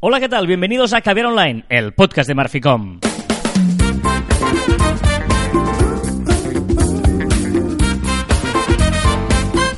[0.00, 0.46] Hola, ¿qué tal?
[0.46, 3.00] Bienvenidos a Caviar Online, el podcast de Marficom.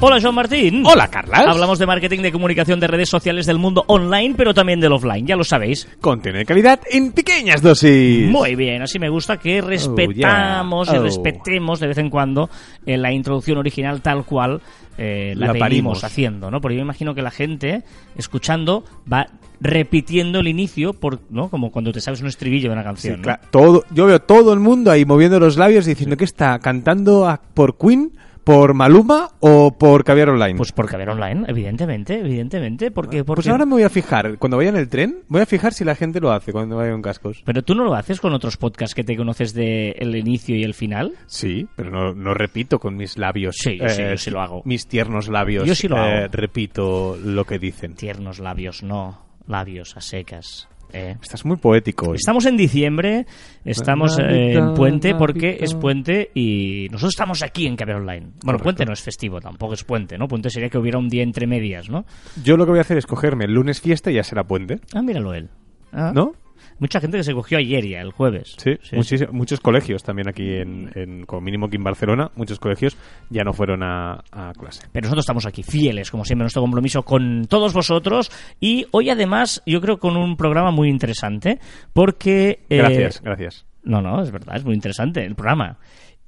[0.02, 0.82] Hola, Joan Martín.
[0.86, 1.44] Hola, Carlas.
[1.46, 5.26] Hablamos de marketing de comunicación de redes sociales del mundo online, pero también del offline,
[5.26, 5.86] ya lo sabéis.
[6.00, 8.30] Contenido de calidad en pequeñas dosis.
[8.30, 10.96] Muy bien, así me gusta que respetamos Oh, yeah.
[10.96, 11.04] y Oh.
[11.04, 12.48] respetemos de vez en cuando
[12.86, 14.62] eh, la introducción original tal cual
[14.96, 16.62] eh, la, La venimos haciendo, ¿no?
[16.62, 17.82] Porque yo imagino que la gente,
[18.16, 19.26] escuchando, va
[19.60, 21.50] repitiendo el inicio, por, ¿no?
[21.50, 23.22] Como cuando te sabes un estribillo de una Sí, canción, ¿no?
[23.24, 23.42] claro.
[23.50, 27.38] Todo, yo veo todo el mundo ahí moviendo los labios diciendo que está cantando a-
[27.52, 28.12] por Queen,
[28.44, 30.56] por Maluma o por Caviar Online.
[30.56, 33.24] Pues porque a ver online, evidentemente, evidentemente, porque...
[33.24, 33.42] porque...
[33.42, 35.84] Pues ahora me voy a fijar, cuando vaya en el tren, voy a fijar si
[35.84, 37.42] la gente lo hace cuando vaya en cascos.
[37.44, 40.64] Pero tú no lo haces con otros podcasts que te conoces de el inicio y
[40.64, 41.12] el final.
[41.26, 43.56] Sí, pero no, no repito con mis labios.
[43.58, 44.62] Sí, yo sí, yo sí lo hago.
[44.64, 45.66] Mis tiernos labios.
[45.66, 46.28] Yo sí lo eh, hago.
[46.32, 47.94] repito lo que dicen.
[47.94, 50.69] Tiernos labios, no, labios a secas.
[50.92, 51.16] ¿Eh?
[51.22, 52.16] Estás muy poético hoy.
[52.16, 53.26] Estamos en diciembre,
[53.64, 58.20] estamos eh, en puente porque es puente y nosotros estamos aquí en Caber Online.
[58.20, 58.64] Bueno, Correcto.
[58.64, 60.28] puente no es festivo, tampoco es puente, ¿no?
[60.28, 62.04] Puente sería que hubiera un día entre medias, ¿no?
[62.42, 64.80] Yo lo que voy a hacer es cogerme el lunes fiesta y ya será puente.
[64.94, 65.48] Ah, míralo él.
[65.92, 66.12] Ah.
[66.14, 66.32] ¿No?
[66.80, 68.56] Mucha gente que se cogió ayer ya, el jueves.
[68.58, 72.96] Sí, muchísimo- muchos colegios también aquí, en, en- como mínimo aquí en Barcelona, muchos colegios
[73.28, 74.82] ya no fueron a, a clase.
[74.90, 78.32] Pero nosotros estamos aquí, fieles, como siempre, nuestro compromiso con todos vosotros.
[78.58, 81.60] Y hoy, además, yo creo con un programa muy interesante,
[81.92, 82.64] porque...
[82.68, 83.66] eh, Gracias, gracias.
[83.84, 85.78] No, no, es verdad, es muy interesante el programa.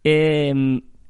[0.05, 0.53] Eh,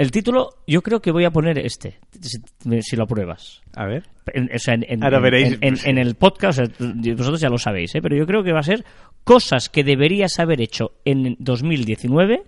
[0.03, 2.39] el título, yo creo que voy a poner este, si,
[2.83, 3.63] si lo apruebas.
[3.75, 4.05] A ver.
[4.33, 5.59] En, o sea, en- en- Ahora veréis.
[5.61, 6.75] En, el podcast, o sea,
[7.15, 8.03] vosotros ya lo sabéis, ¿eh?
[8.03, 8.85] pero yo creo que va a ser
[9.25, 12.43] cosas que deberías haber hecho en 2019,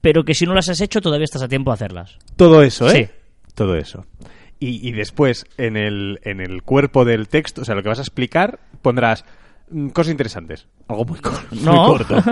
[0.00, 2.18] pero que si no las has hecho todavía estás a tiempo de hacerlas.
[2.36, 3.10] Todo eso, ¿eh?
[3.10, 3.52] Sí.
[3.54, 4.06] Todo eso.
[4.60, 7.98] Y, y después, en el, en el cuerpo del texto, o sea, lo que vas
[7.98, 9.24] a explicar, pondrás
[9.70, 10.66] mm, cosas interesantes.
[10.88, 11.86] Algo muy, cor- muy No.
[11.86, 12.16] corto.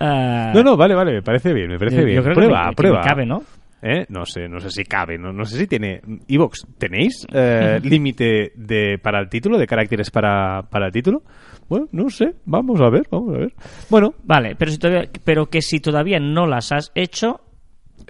[0.00, 2.16] Ah, No, no, vale, vale, me parece bien, me parece yo- bien.
[2.16, 3.00] yo creo que prueba, que prueba.
[3.00, 3.42] me cabe, ¿no?
[3.80, 4.06] ¿Eh?
[4.08, 6.00] No sé, no sé si cabe, no, no sé si tiene...
[6.26, 11.22] Evox, ¿tenéis eh, límite de para el título, de caracteres para, para el título?
[11.68, 13.54] Bueno, no sé, vamos a ver, vamos a ver.
[13.88, 17.40] Bueno, Vale, pero, si todavía, pero que si todavía no las has hecho...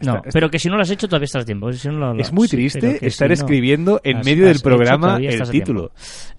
[0.03, 1.72] No, Está- pero que si no las has hecho todavía estás a tiempo.
[1.72, 4.62] Si no lo- Es muy triste estar si no escribiendo en has- medio del has
[4.62, 5.93] programa el título.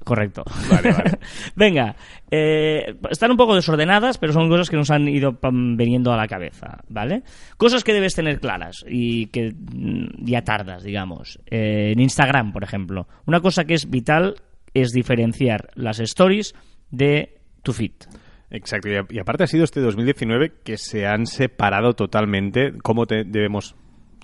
[0.03, 0.43] Correcto.
[0.71, 1.11] Vale, vale.
[1.55, 1.95] Venga,
[2.31, 6.17] eh, están un poco desordenadas, pero son cosas que nos han ido pam, viniendo a
[6.17, 7.23] la cabeza, ¿vale?
[7.57, 11.39] Cosas que debes tener claras y que mm, ya tardas, digamos.
[11.47, 13.07] Eh, en Instagram, por ejemplo.
[13.25, 14.35] Una cosa que es vital
[14.73, 16.55] es diferenciar las stories
[16.91, 17.91] de tu feed.
[18.51, 23.75] Exacto, y, aparte ha sido este 2019 que se han separado totalmente cómo te- debemos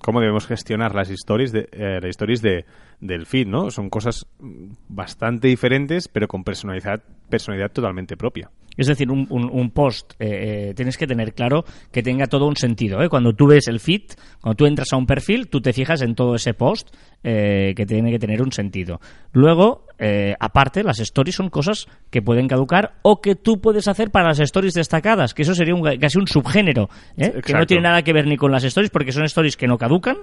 [0.02, 2.64] cómo debemos gestionar las stories de eh, las stories de
[3.00, 3.70] del feed, ¿no?
[3.70, 8.50] Son cosas mm, bastante diferentes, pero con personalidad personalidad totalmente propia.
[8.76, 12.46] Es decir, un, un- un post eh, eh, tienes que tener claro que tenga todo
[12.46, 13.02] un sentido.
[13.02, 13.08] ¿eh?
[13.08, 14.02] Cuando tú ves el feed,
[14.40, 16.94] cuando tú entras a un perfil, tú te fijas en todo ese post
[17.24, 19.00] eh, que tiene que tener un sentido.
[19.32, 24.10] Luego, eh, aparte, las stories son cosas que pueden caducar o que tú puedes hacer
[24.10, 27.32] para las stories destacadas, que eso sería un, casi un subgénero, ¿eh?
[27.44, 29.78] que no tiene nada que ver ni con las stories, porque son stories que no
[29.78, 30.16] caducan,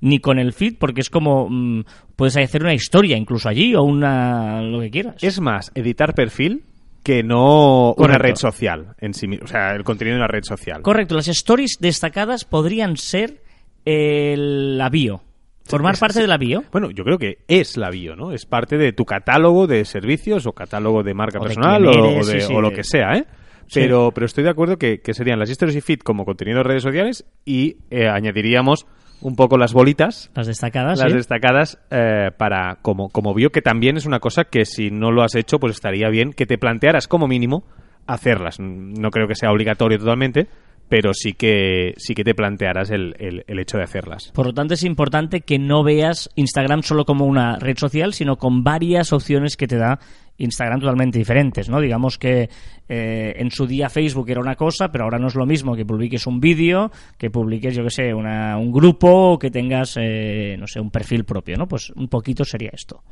[0.00, 1.84] ni con el feed, porque es como mm,
[2.16, 5.16] puedes hacer una historia incluso allí o una lo que quieras.
[5.22, 6.64] Es más editar perfil
[7.02, 10.44] que no una red social en sí mismo, o sea, el contenido de una red
[10.44, 10.82] social.
[10.82, 13.42] Correcto, las stories destacadas podrían ser
[13.84, 15.22] el- la bio.
[15.64, 16.20] Formar parte sí.
[16.22, 16.64] de la bio.
[16.72, 18.32] Bueno, yo creo que es la bio, ¿no?
[18.32, 22.28] Es parte de tu catálogo de servicios o catálogo de marca O personal o, eres,
[22.28, 23.24] o de- sí, o lo que sea, ¿eh?
[23.72, 26.64] Pero, pero estoy de acuerdo que, que serían las stories y feed como contenido de
[26.64, 28.84] redes sociales y eh, añadiríamos
[29.22, 31.16] un poco las bolitas, Las destacadas, las ¿sí?
[31.16, 35.22] destacadas, eh, para como, como bio, que también es una cosa que si no lo
[35.22, 37.64] has hecho, pues estaría bien que te plantearas como mínimo
[38.06, 38.58] hacerlas.
[38.60, 40.46] No creo que sea obligatorio totalmente,
[40.88, 44.32] pero sí que, sí que te plantearas el, el- el hecho de hacerlas.
[44.34, 48.36] Por lo tanto, es importante que no veas Instagram solo como una red social, sino
[48.36, 50.00] con varias opciones que te da
[50.40, 51.80] Instagram totalmente diferentes, ¿no?
[51.80, 52.48] Digamos que
[52.88, 55.84] eh, en su día Facebook era una cosa, pero ahora no es lo mismo que
[55.86, 60.56] publiques un vídeo, que publiques, yo que sé, una- un grupo o que tengas, eh,
[60.58, 61.68] no sé, un perfil propio, ¿no?
[61.68, 63.02] Pues un poquito sería esto.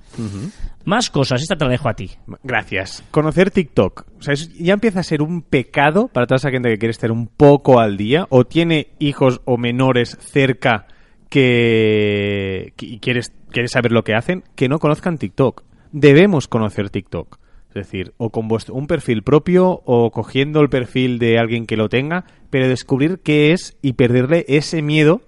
[0.85, 2.11] Más cosas, esta te la dejo a ti.
[2.43, 3.05] Gracias.
[3.11, 4.07] Conocer TikTok.
[4.19, 6.91] O sea, es- ya empieza a ser un pecado para toda esa gente que quiere
[6.91, 10.87] estar un poco al día o tiene hijos o menores cerca
[11.29, 15.63] que, que- y quieres, quieres saber lo que hacen, que no conozcan TikTok.
[15.93, 17.39] Debemos conocer TikTok.
[17.69, 21.77] Es decir, o con vuestro, un perfil propio o cogiendo el perfil de alguien que
[21.77, 25.21] lo tenga, pero descubrir qué es y perderle ese miedo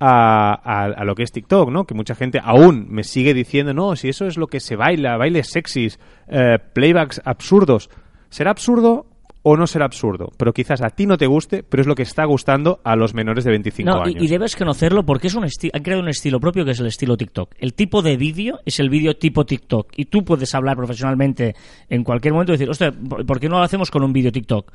[0.00, 1.84] a, a- lo que es TikTok, ¿no?
[1.86, 5.16] Que mucha gente aún me sigue diciendo, no, si eso es lo que se baila,
[5.16, 7.88] bailes sexys, eh, playbacks absurdos.
[8.28, 9.06] ¿Será absurdo
[9.44, 10.32] o no será absurdo?
[10.36, 13.14] Pero quizás a ti no te guste, pero es lo que está gustando a los
[13.14, 14.22] menores de 25 No, y, años.
[14.24, 17.16] y debes conocerlo porque es un han creado un estilo propio que es el estilo
[17.16, 17.54] TikTok.
[17.58, 19.92] El tipo de vídeo es el vídeo tipo TikTok.
[19.96, 21.54] Y tú puedes hablar profesionalmente
[21.88, 22.70] en cualquier momento y decir,
[23.08, 24.72] ¿por por qué no lo hacemos con un vídeo TikTok?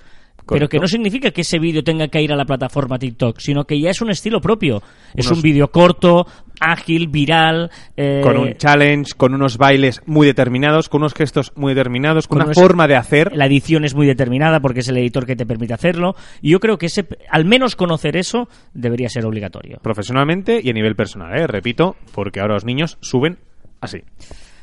[0.55, 3.65] Pero que no significa que ese vídeo tenga que ir a la plataforma TikTok, sino
[3.65, 4.81] que ya es un estilo propio.
[5.15, 6.25] Es un vídeo corto,
[6.59, 7.69] ágil, viral.
[7.97, 12.37] eh, Con un challenge, con unos bailes muy determinados, con unos gestos muy determinados, con,
[12.39, 13.31] con una unos- forma de hacer.
[13.35, 16.15] La edición es muy determinada porque es el editor que te permite hacerlo.
[16.41, 19.79] Y yo creo que ese, al menos conocer eso debería ser obligatorio.
[19.81, 21.47] profesionalmente y a nivel personal, ¿eh?
[21.47, 23.37] repito, porque ahora los niños suben
[23.81, 24.03] así.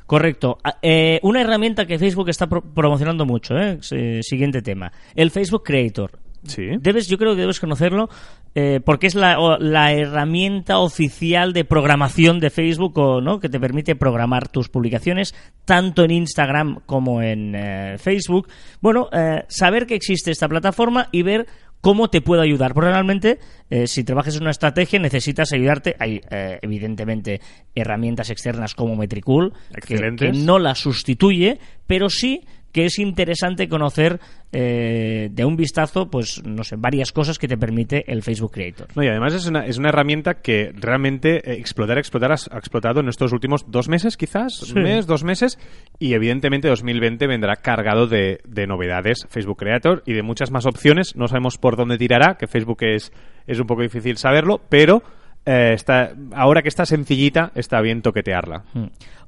[0.06, 0.58] Correcto.
[0.62, 3.78] Ah, eh, una herramienta que Facebook está pro- promocionando mucho, ¿eh?
[3.80, 4.92] S- siguiente tema.
[5.14, 6.18] El Facebook Creator.
[6.44, 6.62] Sí.
[6.80, 8.08] Debes, yo creo que debes conocerlo
[8.54, 13.40] eh, porque es la, o- la herramienta oficial de programación de Facebook, o, ¿no?
[13.40, 18.48] Que te permite programar tus publicaciones tanto en Instagram como en eh, Facebook.
[18.80, 21.46] Bueno, eh, saber que existe esta plataforma y ver
[21.86, 22.74] cómo te puede ayudar.
[22.74, 23.38] Porque realmente,
[23.70, 25.94] eh, si trabajas en una estrategia, necesitas ayudarte.
[26.00, 27.40] Hay, eh, evidentemente,
[27.76, 29.52] herramientas externas como Metricool,
[29.86, 32.44] que, que no la sustituye, pero sí
[32.76, 34.20] que es interesante conocer
[34.52, 38.88] eh, de un vistazo, pues, no sé, varias cosas que te permite el Facebook Creator.
[38.94, 43.00] No, y además es una, es una herramienta que realmente eh, explotar, explotar, ha explotado
[43.00, 44.74] en estos últimos dos meses, quizás, Sí.
[44.76, 45.58] un mes, dos meses,
[45.98, 51.16] y evidentemente 2020 vendrá cargado de, de novedades Facebook Creator y de muchas más opciones.
[51.16, 53.10] No sabemos por dónde tirará, que Facebook es,
[53.46, 55.02] es un poco difícil saberlo, pero
[55.46, 58.64] eh, está, ahora que está sencillita, está bien toquetearla.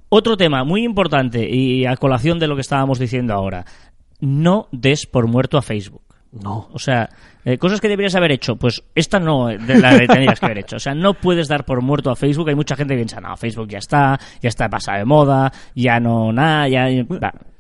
[0.08, 3.64] Otro tema muy importante y a colación de lo que estábamos diciendo ahora.
[4.20, 6.02] No des por muerto a Facebook.
[6.32, 6.68] No.
[6.72, 7.08] O sea,
[7.44, 10.46] eh, cosas que deberías haber hecho, pues esta no eh, de la que tendrías que
[10.46, 10.76] haber hecho.
[10.76, 12.48] O sea, no puedes dar por muerto a Facebook.
[12.48, 16.00] Hay mucha gente que piensa, no, Facebook ya está, ya está pasada de moda, ya
[16.00, 16.88] no nada, ya...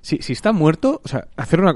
[0.08, 1.74] Si, si está muerto, o sea, hacer una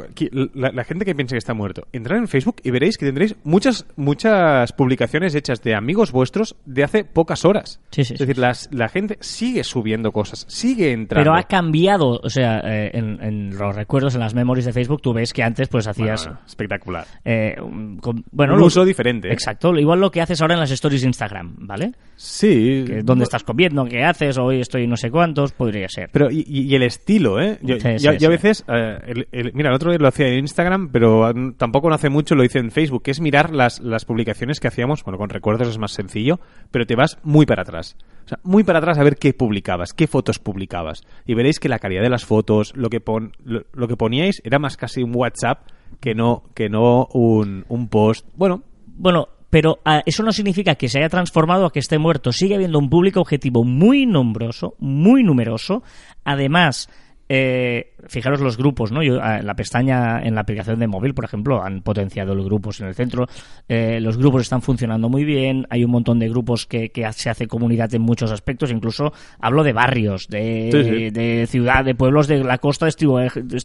[0.55, 3.37] la, la gente que piense que está muerto, entrar en Facebook y veréis que tendréis
[3.45, 7.79] muchas muchas publicaciones hechas de amigos vuestros de hace pocas horas.
[7.91, 11.23] Sí, sí, es decir, las- la gente sigue subiendo cosas, sigue entrando.
[11.31, 15.03] Pero ha cambiado, o sea, eh, en, en los recuerdos, en las memories de Facebook,
[15.03, 16.25] tú ves que antes pues hacías...
[16.25, 17.07] Bueno, espectacular.
[17.27, 17.57] eh,
[18.01, 19.31] con- bueno, Un lo- uso diferente.
[19.31, 21.93] Exacto, igual lo que haces ahora en las stories de Instagram, ¿vale?
[22.17, 22.85] Sí.
[22.87, 26.09] Que dónde estás comiendo, qué haces, hoy estoy no sé cuántos, podría ser.
[26.13, 27.59] Pero y, el estilo, ¿eh?
[27.63, 30.09] Yo, Sí, yo- sí, yo a veces, eh, el- el- mira, el otro día lo
[30.09, 33.53] hacía en Instagram, pero tampoco no hace mucho lo hice en Facebook, que es mirar
[33.55, 36.41] las, las publicaciones que hacíamos, bueno, con recuerdos es más sencillo,
[36.71, 37.97] pero te vas muy para atrás.
[38.25, 41.03] O sea, muy para atrás a ver qué publicabas, qué fotos publicabas.
[41.27, 44.41] Y veréis que la calidad de las fotos, lo que, pon, lo, lo que poníais
[44.45, 45.67] era más casi un WhatsApp
[46.01, 48.27] que no, que no un, un post.
[48.37, 52.33] Bueno, Bueno, pero ah, eso no significa que se haya transformado a que esté muerto.
[52.33, 55.83] Sigue habiendo un público objetivo muy numeroso, muy numeroso.
[56.25, 56.89] Además,
[57.35, 59.03] eh, fijaros los grupos, ¿no?
[59.03, 62.45] Yo, ah, en la pestaña, en la aplicación de móvil, por ejemplo, han potenciado los
[62.45, 63.27] grupos en el centro.
[63.69, 65.67] Eh, los grupos están funcionando muy bien.
[65.71, 68.71] Hay un montón de grupos que, que se hace comunidad en muchos aspectos.
[68.71, 71.11] Incluso hablo de barrios, de, Sí, sí.
[71.11, 72.93] de ciudad, de pueblos de la costa de-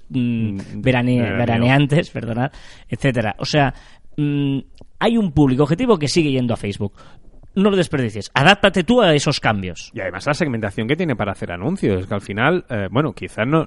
[0.10, 1.38] mm, verane- veraneo.
[1.38, 2.52] veraneantes, perdonad,
[2.88, 3.36] etcétera.
[3.40, 3.74] O sea,
[4.16, 4.60] mm,
[5.00, 6.94] hay un público objetivo que sigue yendo a Facebook.
[7.58, 8.30] No lo desperdicies.
[8.36, 9.90] Adáptate tú a esos cambios.
[9.92, 13.46] Y además la segmentación que tiene para hacer anuncios, que al final, eh, bueno, quizá
[13.46, 13.66] no...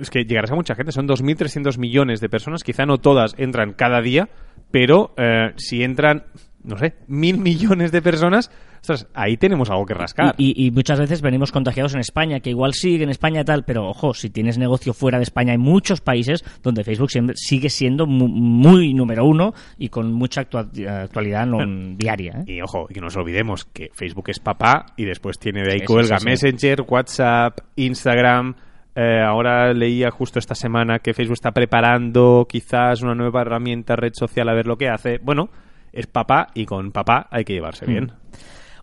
[0.00, 3.72] Es que llegarás a mucha gente, son 2.300 millones de personas, quizá no todas entran
[3.72, 4.28] cada día,
[4.70, 6.22] pero eh, si entran,
[6.66, 10.34] no sé, mil millones de personas, ostras, ahí tenemos algo que rascar.
[10.36, 13.44] Y, y- y muchas veces venimos contagiados en España, que igual sigue en España y
[13.44, 17.36] tal, pero ojo, si tienes negocio fuera de España, hay muchos países donde Facebook siempre
[17.36, 20.68] sigue siendo mu- muy, número uno y con mucha actua-
[21.04, 21.58] actualidad no,
[21.96, 22.42] diaria.
[22.46, 22.52] ¿eh?
[22.52, 25.72] Y ojo, y que no nos olvidemos que Facebook es papá y después tiene de
[25.72, 26.28] ahí Sí, sí, cuelga sí, sí.
[26.28, 28.54] Messenger, WhatsApp, Instagram.
[28.98, 34.12] Eh, ahora leía justo esta semana que Facebook está preparando quizás una nueva herramienta, red
[34.14, 35.18] social, a ver lo que hace.
[35.22, 35.50] Bueno,
[35.96, 37.90] es papá y con papá hay que llevarse Mm.
[37.90, 38.12] bien.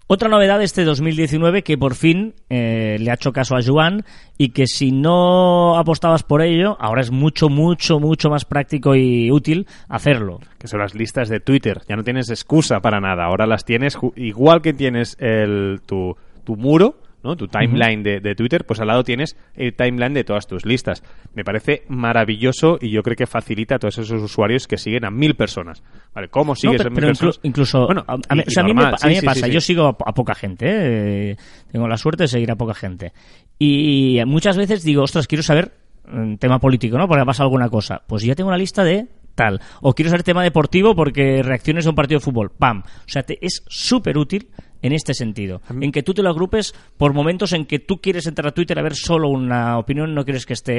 [0.05, 4.03] Otra novedad de este 2019 que por fin eh, le ha hecho caso a Joan
[4.37, 9.31] y que si no apostabas por ello, ahora es mucho, mucho, mucho más práctico y
[9.31, 10.39] útil hacerlo.
[10.59, 11.81] que son las listas de Twitter.
[11.87, 13.23] Ya no tienes excusa para nada.
[13.25, 17.35] Ahora las tienes igual que tienes el, tu, tu muro, ¿no?
[17.35, 21.03] tu timeline de, de Twitter, pues al lado tienes el timeline de todas tus listas.
[21.33, 25.09] Me parece maravilloso y yo creo que facilita a todos esos usuarios que siguen a
[25.11, 25.81] mil personas.
[26.13, 27.39] Vale, ¿cómo No, sigues pero, a mil pero personas?
[27.43, 29.85] incluso Bueno, a, y- o sea, a mí me, mí sí, pasa, sí, yo sigo
[29.87, 31.37] a, a poca gente, ¿eh?
[31.71, 33.13] tengo la suerte de seguir a poca gente.
[33.59, 35.71] Y muchas veces digo, ostras, quiero saber
[36.11, 37.07] un tema político, ¿no?
[37.07, 38.01] Porque ha pasado alguna cosa.
[38.07, 39.61] Pues ya tengo una lista de tal.
[39.81, 42.51] O quiero saber tema deportivo porque reacciones a un partido de fútbol.
[42.51, 42.79] ¡Pam!
[42.85, 44.49] O sea, te- es súper útil
[44.83, 48.27] en este sentido, en que tú te lo agrupes por momentos en que tú quieres
[48.27, 50.73] entrar a Twitter a ver solo una opinión, no quieres que esté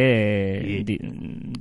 [0.80, 0.99] eh, di-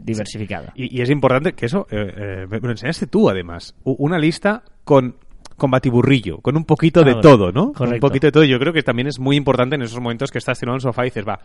[0.04, 0.74] diversificada.
[0.76, 4.64] Y, y es importante que eso, eh, eh, me lo enseñaste tú además, una lista
[4.84, 5.16] con
[5.56, 7.66] con batiburrillo, con un poquito de todo, ¿no?
[7.68, 8.08] Un correcto.
[8.08, 8.44] poquito de todo.
[8.44, 10.82] Yo creo que también es muy importante en esos momentos que estás tirado en el
[10.82, 11.40] sofá y dices, va,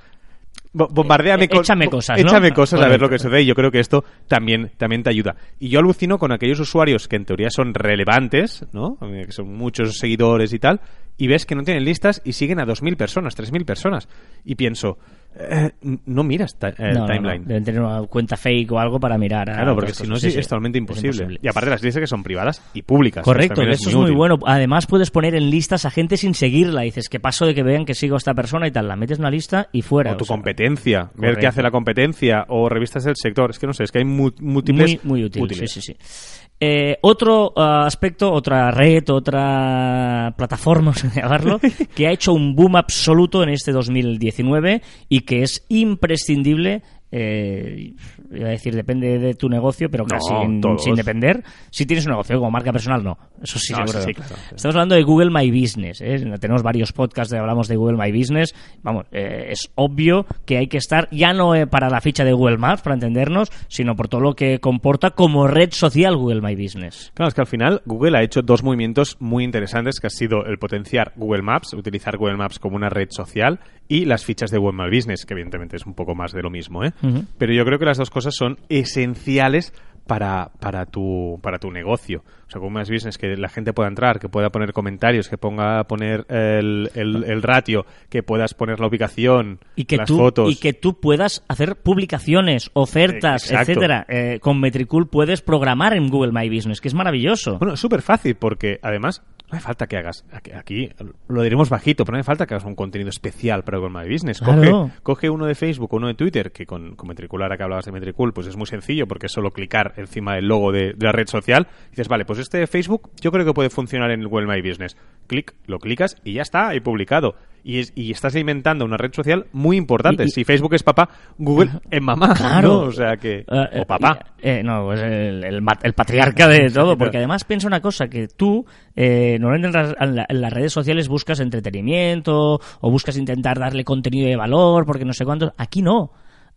[0.72, 1.60] bo- bombardéame Eh, con...
[1.60, 2.28] échame cosas, ¿no?
[2.28, 5.10] Échame cosas a ver lo que sucede y yo creo que esto también, también te
[5.10, 5.36] ayuda.
[5.58, 8.96] Y yo alucino con aquellos usuarios que en teoría son relevantes, ¿no?
[9.02, 10.80] Eh, Que son muchos seguidores y tal,
[11.16, 14.08] y ves que no tienen listas y siguen a 2.000 personas, 3.000 personas.
[14.44, 14.98] Y pienso,
[15.36, 15.70] eh,
[16.06, 17.06] no miras eh, No, no, no.
[17.06, 17.44] timeline.
[17.44, 19.46] Deben tener una cuenta fake o algo para mirar.
[19.46, 21.38] Claro, porque si no sí, es totalmente Es imposible.
[21.40, 23.22] Y aparte las listas que son privadas y públicas.
[23.24, 24.16] Correcto, eso es muy útil.
[24.16, 24.38] bueno.
[24.46, 26.82] Además puedes poner en listas a gente sin seguirla.
[26.82, 28.88] Dices, que paso de que vean que sigo a esta persona y tal?
[28.88, 30.12] La metes en una lista y fuera.
[30.12, 33.50] O tu sea, competencia, ver qué hace la competencia, o revistas del sector.
[33.50, 35.04] Es que no sé, es que hay múltiples.
[35.04, 35.70] Muy, muy útil, útiles.
[35.70, 36.47] sí, sí, sí.
[36.60, 41.60] Eh, otro ah, aspecto, otra red, otra plataforma, a llamarlo,
[41.94, 46.82] que ha hecho un boom absoluto en este 2019 y que es imprescindible.
[47.10, 47.94] Eh,
[48.30, 50.32] iba a decir, depende de tu negocio, pero casi
[50.78, 51.42] sin depender.
[51.70, 53.18] Si tienes un negocio como marca personal, no.
[53.42, 54.04] Eso sí, No, seguro.
[54.04, 54.34] sí, claro.
[54.54, 56.00] Estamos hablando de Google My Business.
[56.00, 56.24] ¿eh?
[56.40, 58.54] Tenemos varios podcasts de hablamos de Google My Business.
[58.82, 62.32] Vamos, eh, es obvio que hay que estar ya no eh, para la ficha de
[62.32, 66.54] Google Maps, para entendernos, sino por todo lo que comporta como red social Google My
[66.54, 67.12] Business.
[67.14, 70.44] Claro, es que al final Google ha hecho dos movimientos muy interesantes, que ha sido
[70.44, 74.58] el potenciar Google Maps, utilizar Google Maps como una red social, y las fichas de
[74.58, 76.92] Google My Business, que evidentemente es un poco más de lo mismo, ¿eh?
[77.38, 79.72] Pero yo creo que las dos cosas son esenciales
[80.06, 82.22] para, para, tu, para tu negocio.
[82.46, 85.36] O sea, Google My Business, que la gente pueda entrar, que pueda poner comentarios, que
[85.36, 90.16] ponga poner el, el, el ratio, que puedas poner la ubicación, Y que, las tú,
[90.16, 90.50] fotos.
[90.50, 94.06] y que tú puedas hacer publicaciones, ofertas, Eh, etcétera.
[94.08, 97.58] Eh, con Metricool puedes programar en Google My Business, que es maravilloso.
[97.58, 100.24] Bueno, es súper fácil porque además no hace falta que hagas,
[100.54, 100.90] aquí,
[101.28, 104.12] lo diremos bajito, pero no hace falta que hagas un contenido especial para Google My
[104.12, 104.40] Business.
[104.40, 104.90] Coge, Claro.
[105.02, 107.86] coge uno de Facebook o uno de Twitter, que con, con Metricool, ahora que hablabas
[107.86, 111.06] de Metricool, pues es muy sencillo porque es solo clicar encima del logo de, de
[111.06, 111.66] la red social.
[111.86, 114.46] Y dices, vale, pues este de Facebook yo creo que puede funcionar en el Google
[114.46, 114.96] My Business.
[115.26, 117.34] Clic, lo clicas y ya está, ahí publicado.
[117.64, 120.22] Y, es- y estás alimentando una red social muy importante.
[120.24, 122.34] Y- y- si Facebook es papá, Google es mamá.
[122.34, 122.68] Claro.
[122.68, 122.78] ¿no?
[122.80, 123.40] O sea que...
[123.40, 124.18] Eh, o papá.
[124.40, 128.08] eh, eh, no, pues el, el el patriarca de todo, porque además piensa una cosa,
[128.08, 128.64] que tú
[128.96, 134.36] eh, normalmente en, las- en redes sociales buscas entretenimiento o buscas intentar darle contenido de
[134.36, 135.52] valor, porque no sé cuánto.
[135.56, 136.10] Aquí no.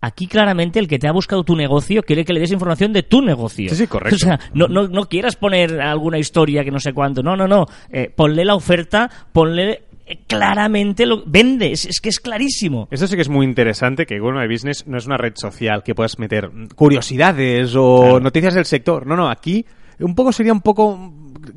[0.04, 3.04] Aquí claramente el que te ha buscado tu negocio quiere que le des información de
[3.04, 3.70] tu negocio.
[3.70, 4.16] Sí, sí, correcto.
[4.16, 7.22] O sea, no, no, no quieras poner alguna historia que no sé cuánto.
[7.22, 7.66] No, no, no.
[7.92, 9.84] Eh, ponle la oferta, ponle eh,
[10.28, 11.72] claramente lo vende.
[11.72, 12.88] Es, es que es clarísimo.
[12.92, 15.84] Eso sí que es muy interesante, que Google My Business no es una red social
[15.84, 18.20] que puedas meter curiosidades o Claro.
[18.20, 19.06] noticias del sector.
[19.08, 19.66] No, no, aquí
[20.00, 21.14] un poco sería un poco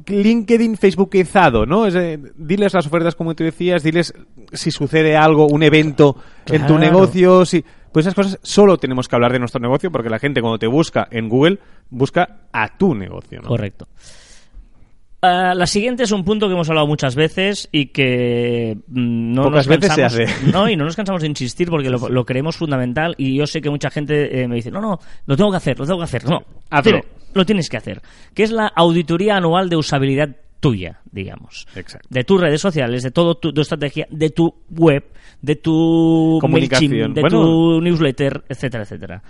[0.06, 1.87] LinkedIn Facebookizado, ¿no?
[1.87, 4.12] Es, eh, diles las ofertas como tú decías, diles
[4.52, 7.64] si sucede algo, un evento en tu negocio, si...
[7.92, 10.66] Pues esas cosas solo tenemos que hablar de nuestro negocio porque la gente cuando te
[10.66, 13.49] busca en Google busca a tu negocio, ¿no?
[13.49, 13.87] Correcto.
[15.26, 19.42] Ah, la siguiente es un punto que hemos hablado muchas veces y que mm, no
[19.44, 20.50] Pocas nos veces se cansamos, hace.
[20.52, 23.60] no y no nos cansamos de insistir porque lo, lo creemos fundamental y yo sé
[23.62, 26.04] que mucha gente eh, me dice no no lo tengo que hacer lo tengo que
[26.04, 27.00] hacer no Hazlo.
[27.32, 28.02] lo tienes que hacer
[28.34, 30.28] que es la auditoría anual de usabilidad
[30.60, 32.06] tuya digamos Exacto.
[32.10, 35.04] de tus redes sociales de todo tu, tu estrategia de tu web
[35.42, 37.12] de tu Comunicación.
[37.14, 37.38] De Bueno.
[37.40, 39.22] tu newsletter etcétera etcétera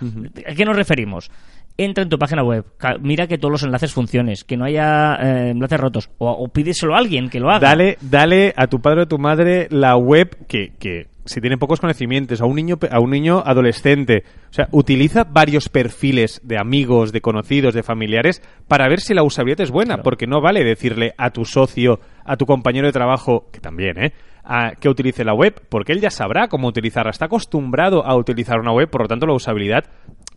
[0.49, 1.29] ¿a qué nos referimos?
[1.77, 2.65] Entra en tu página web,
[3.01, 6.95] mira que todos los enlaces funcionen, que no haya eh, enlaces rotos, o, o pídeselo
[6.95, 7.67] a alguien que lo haga.
[7.69, 11.57] Dale, dale a tu padre o a tu madre la web que, que si tiene
[11.57, 14.23] pocos conocimientos, a un niño a un niño adolescente.
[14.51, 19.23] O sea, utiliza varios perfiles de amigos, de conocidos, de familiares para ver si la
[19.23, 20.03] usabilidad es buena, Claro.
[20.03, 24.13] porque no vale decirle a tu socio, a tu compañero de trabajo, que también, ¿eh?
[24.47, 28.59] a que utilice la web, porque él ya sabrá cómo utilizarla, está acostumbrado a utilizar
[28.59, 29.85] una web, por lo tanto la usabilidad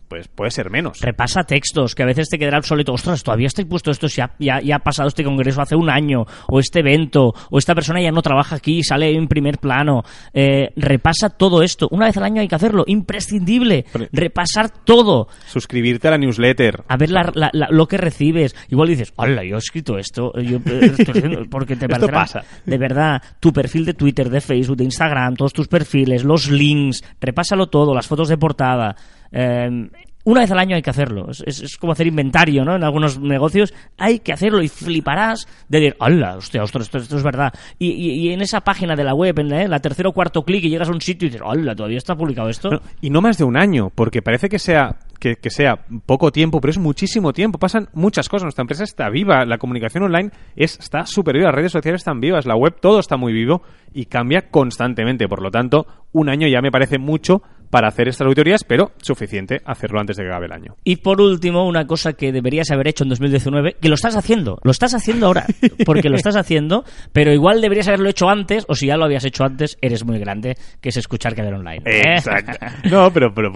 [0.09, 0.99] pues puede ser menos.
[1.01, 2.91] Repasa textos, que a veces te quedará obsoleto.
[2.93, 5.89] Ostras, todavía estoy puesto esto, si ya, ya, ya ha pasado este congreso hace un
[5.89, 10.01] año, o este evento, o esta persona ya no trabaja aquí, sale en primer plano.
[10.33, 11.87] Eh, repasa todo esto.
[11.91, 13.85] Una vez al año hay que hacerlo, imprescindible.
[14.11, 15.27] Repasar todo.
[15.47, 16.83] Suscribirte a la newsletter.
[16.87, 18.55] A ver la- la- la- lo que recibes.
[18.69, 20.33] Igual dices, hola, yo he escrito esto.
[20.41, 22.43] Yo, eh, estoy haciendo-", porque te Esto pasa.
[22.65, 27.03] De verdad, tu perfil de Twitter, de Facebook, de Instagram, todos tus perfiles, los links,
[27.21, 28.95] repásalo todo, las fotos de portada.
[29.31, 29.89] Eh,
[30.25, 31.27] una vez al año hay que hacerlo.
[31.45, 32.75] Es, como hacer inventario, ¿no?
[32.75, 36.35] En algunos negocios hay que hacerlo y fliparás de decir, ¡hala!
[36.35, 37.53] Hostia, ostras, esto, esto es verdad.
[37.79, 40.63] Y, y- en esa página de la web, en la, la tercero o cuarto clic
[40.65, 41.73] y llegas a un sitio y dices, ¡hala!
[41.73, 42.69] ¿Todavía está publicado esto?
[43.01, 46.61] Y no más de un año, porque parece que sea que, que sea poco tiempo,
[46.61, 47.57] pero es muchísimo tiempo.
[47.57, 48.43] Pasan muchas cosas.
[48.43, 49.45] Nuestra empresa está viva.
[49.45, 51.47] La comunicación online es, está súper viva.
[51.47, 52.45] Las redes sociales están vivas.
[52.45, 53.61] La web, todo está muy vivo
[53.93, 55.27] y cambia constantemente.
[55.27, 59.61] Por lo tanto, un año ya me parece mucho para hacer estas auditorías, pero suficiente
[59.65, 60.75] hacerlo antes de que acabe el año.
[60.83, 64.59] Y por último, una cosa que deberías haber hecho en 2019, que lo estás haciendo,
[64.63, 65.45] lo estás haciendo ahora,
[65.85, 66.83] porque lo estás haciendo,
[67.13, 70.19] pero igual deberías haberlo hecho antes, o si ya lo habías hecho antes, eres muy
[70.19, 71.81] grande, que es escuchar Caviar Online.
[71.85, 72.15] ¿eh?
[72.15, 72.57] Exacto.
[72.89, 73.51] No, pero, pero,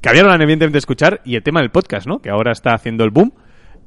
[0.00, 2.18] Caviar Online, evidentemente, escuchar, y el tema del podcast, ¿no?
[2.18, 3.32] Que ahora está haciendo el boom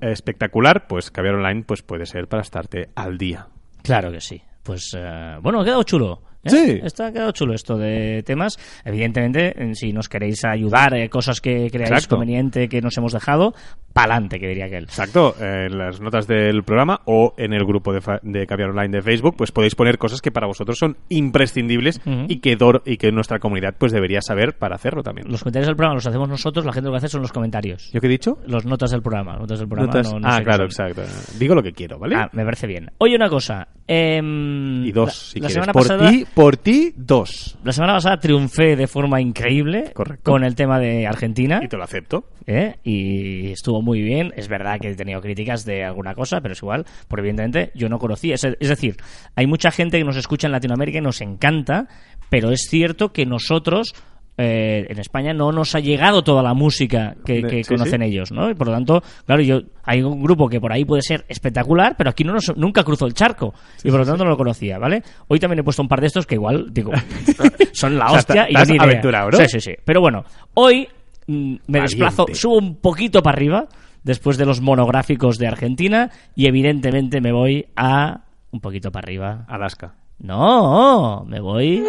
[0.02, 3.48] eh, espectacular, pues Caviar Online pues puede ser para estarte al día.
[3.82, 4.42] Claro que sí.
[4.64, 6.22] Pues, eh, bueno, ha quedado chulo.
[6.46, 6.50] ¿Eh?
[6.50, 6.80] Sí.
[6.84, 8.58] Está quedado chulo esto de temas.
[8.86, 12.16] Evidentemente, eh, si nos queréis ayudar, eh, cosas que creáis Exacto.
[12.18, 13.54] conveniente que nos hemos dejado,
[13.94, 14.84] pa'lante, que diría aquel.
[14.84, 18.70] Exacto, eh, en las notas del programa o en el grupo de, fa- de Caviar
[18.70, 22.82] Online de Facebook, pues podéis poner cosas que para vosotros son imprescindibles y, que Dor-
[22.86, 25.28] y que nuestra comunidad pues debería saber para hacerlo también.
[25.30, 27.90] Los comentarios del programa los hacemos nosotros, la gente lo que hace son los comentarios.
[27.94, 28.38] ¿Yo qué he dicho?
[28.46, 29.38] Los notas del programa.
[29.38, 31.02] Notas del programa Notas- no- no ah, claro, exacto.
[31.40, 32.16] Digo lo que quiero, ¿vale?
[32.16, 32.92] Ah, me parece bien.
[32.98, 33.68] Oye, una cosa.
[33.88, 35.54] em, y dos, la, si la quieres.
[35.54, 37.58] semana Por pasada, ti, por ti, dos.
[37.64, 40.30] La semana pasada triunfé de forma increíble Correcto.
[40.30, 41.62] con el tema de Argentina.
[41.64, 42.26] Y te lo acepto.
[42.48, 42.76] ¿eh?
[42.84, 44.34] y estuvo muy bien.
[44.36, 47.90] Es verdad que he tenido críticas de alguna cosa, pero es igual, porque evidentemente yo
[47.90, 48.36] no conocía.
[48.36, 48.98] Es, es decir,
[49.36, 51.88] hay mucha gente que nos escucha en Latinoamérica y nos encanta,
[52.30, 53.94] pero es cierto que nosotros.
[54.38, 58.02] Eh, en España no nos ha llegado toda la música que, De- que sí, conocen
[58.02, 58.08] sí.
[58.08, 58.50] ellos, ¿no?
[58.50, 61.96] Y por lo tanto, claro, yo hay un grupo que por ahí puede ser espectacular,
[61.98, 64.78] pero aquí no nos- nunca cruzó el charco y por lo tanto no lo conocía,
[64.78, 65.04] ¿vale?
[65.28, 66.92] Hoy también he puesto un par de estos que igual digo
[67.74, 69.26] son la O sea, hostia y yo ni idea.
[69.32, 69.38] ¿no?
[69.38, 69.72] Sí, sí, sí.
[69.86, 70.24] Pero bueno,
[70.56, 70.88] hoy
[71.28, 71.34] mm,
[71.68, 71.82] me Valiente.
[71.82, 73.68] desplazo, subo un poquito para arriba
[74.04, 79.46] después de los monográficos de Argentina y evidentemente me voy a un poquito para arriba.
[79.48, 79.96] Alaska.
[80.20, 81.84] No, me voy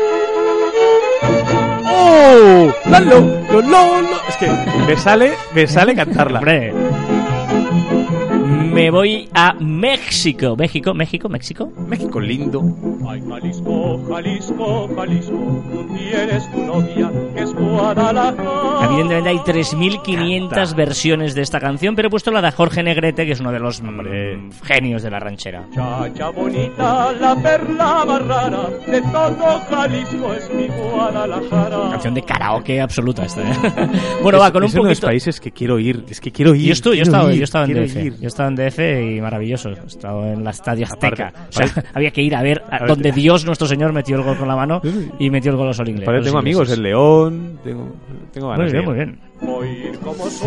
[1.89, 2.73] ¡Oh!
[2.89, 3.21] ¡Lalo!
[3.51, 4.29] ¡Lo, lo, lo!
[4.29, 4.51] Es que
[4.87, 6.39] me sale, me sale cantarla.
[6.41, 6.73] Hombre.
[8.77, 10.55] Me voy a México.
[10.55, 11.73] México, México, México.
[11.89, 12.63] México lindo.
[13.09, 18.76] Ay, Jalisco, Jalisco, Jalisco, tú tienes tu novia, que es Guadalajara.
[18.87, 20.75] Evidentemente hay 3.500 Canta.
[20.77, 23.59] versiones de esta canción, pero he puesto la de Jorge Negrete, que es uno de
[23.59, 24.37] los Hombre.
[24.37, 25.65] mm, genios de la ranchera.
[25.75, 31.91] Chacha bonita, la perla más rara, de todo Jalisco es mi Guadalajara.
[31.91, 33.43] Canción de karaoke absoluta esta.
[33.43, 33.55] ¿eh?
[34.23, 35.07] bueno, va, con un es uno de los poquito...
[35.09, 36.05] países que quiero ir.
[36.09, 36.67] Es que quiero ir.
[36.67, 37.97] Yo, estuve, yo, estaba, ir, yo estaba en DF.
[37.97, 38.21] ir.
[38.21, 38.79] Yo estaba en DF
[39.17, 39.71] y maravilloso.
[39.71, 41.29] He estado en la Estadio Azteca.
[41.29, 43.93] Aparte, o sea, aparte- había que ir a ver a ver, donde Dios nuestro Señor
[43.93, 44.81] metió el gol con la mano
[45.19, 46.03] y metió el gol a los ingleses.
[46.03, 47.59] Aparte, tengo amigos en León.
[47.65, 47.93] Tengo,
[48.33, 49.99] tengo ganas bien, muy bien.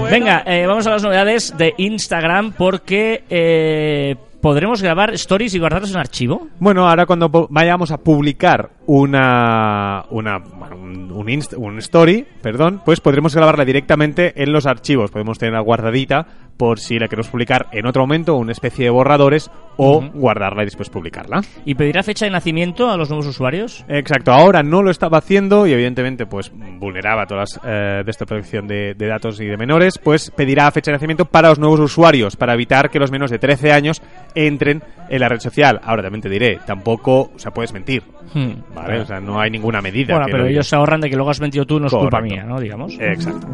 [0.10, 5.92] Venga, eh, vamos a las novedades de Instagram porque eh, podremos grabar stories y guardarlos
[5.92, 6.48] en archivo.
[6.60, 13.00] Bueno, ahora cuando vayamos a publicar una, una un, un, inst- un story, perdón, pues
[13.00, 15.12] podremos grabarla directamente en los archivos.
[15.12, 16.26] Podemos tenerla guardadita
[16.60, 20.10] por si la queremos publicar en otro momento, una especie de borradores, o Ujú.
[20.20, 21.40] guardarla y después publicarla.
[21.64, 23.86] ¿Y pedirá fecha de nacimiento a los nuevos usuarios?
[23.88, 28.26] Exacto, ahora no lo estaba haciendo y evidentemente pues vulneraba todas las eh, de esta
[28.26, 31.80] protección de, de datos y de menores, pues pedirá fecha de nacimiento para los nuevos
[31.80, 34.02] usuarios, para evitar que los menos de 13 años
[34.36, 35.80] entren en la red social.
[35.82, 38.76] Ahora también te diré, tampoco, o sea, puedes mentir, Hmm.
[38.76, 39.00] ¿vale?
[39.00, 40.14] O sea, no hay ninguna medida.
[40.14, 41.94] Bueno, que pero lo ellos se ahorran de que luego has mentido tú, no es
[41.94, 42.36] culpa Correcto.
[42.36, 42.60] mía, ¿no?
[42.60, 42.94] Digamos.
[43.00, 43.48] Exacto.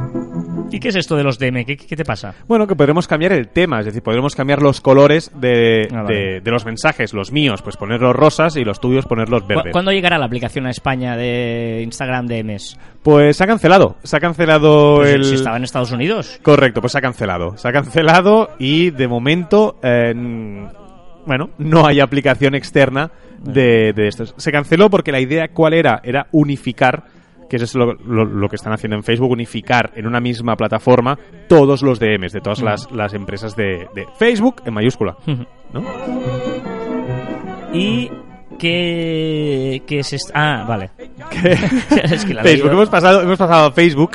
[0.72, 1.64] ¿Y qué es esto de los DM?
[1.64, 2.34] ¿Qué, qué te pasa?
[2.48, 6.16] Bueno, que podremos cambiar el tema, es decir, podremos cambiar los colores de, Ah, vale.
[6.16, 7.14] de- de los mensajes.
[7.14, 9.72] Los míos, pues ponerlos rosas y los tuyos ponerlos ¿Cu- verdes.
[9.72, 12.78] ¿Cuándo llegará la aplicación a España de Instagram DMs?
[13.04, 13.96] Pues se ha cancelado.
[14.04, 15.24] Se ha cancelado Pues el.
[15.24, 16.40] Si estaba en Estados Unidos.
[16.42, 17.56] Correcto, pues se ha cancelado.
[17.58, 20.14] Se ha cancelado y de momento, eh,
[21.26, 24.34] bueno, no hay aplicación externa de, de estos.
[24.38, 26.02] Se canceló porque la idea, ¿cuál era?
[26.04, 27.04] Era unificar,
[27.50, 30.56] que eso es lo, lo- lo que están haciendo en Facebook, unificar en una misma
[30.56, 35.16] plataforma todos los DMs de todas las, las empresas de, de Facebook en mayúscula.
[35.74, 35.84] ¿no?
[37.74, 38.10] ¿Y
[38.58, 40.32] qué es esto?
[40.34, 40.92] Ah, vale.
[42.04, 44.12] es que la he Facebook, hemos pasado, hemos pasado a Facebook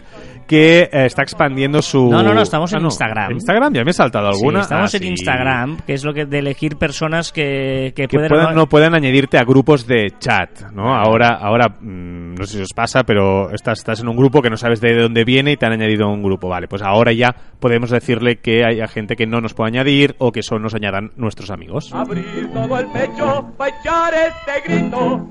[0.50, 2.10] que eh, está expandiendo su...
[2.10, 3.30] No, no, no, estamos Ah, en Instagram.
[3.30, 3.72] ¿En Instagram?
[3.72, 4.62] Ya me he saltado Sí, alguna.
[4.62, 5.08] estamos Ah, en sí.
[5.10, 8.28] Instagram, que es lo que de elegir personas que, que, que pueden...
[8.30, 10.92] puedan, no puedan añadirte a grupos de chat, ¿no?
[10.92, 14.50] Ahora, ahora mm, no sé si os pasa, pero estás, estás en un grupo que
[14.50, 16.48] no sabes de dónde viene y te han añadido a un grupo.
[16.48, 20.32] Vale, pues ahora ya podemos decirle que haya gente que no nos puede añadir o
[20.32, 21.94] que solo nos añadan nuestros amigos.
[21.94, 25.28] Abrir todo el pecho para echar este grito.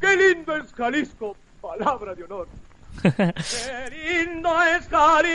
[0.00, 1.34] ¡Qué lindo es Jalisco!
[1.60, 2.46] Palabra de honor.
[3.00, 3.32] ¡Qué
[3.90, 5.32] lindo es Jalisco!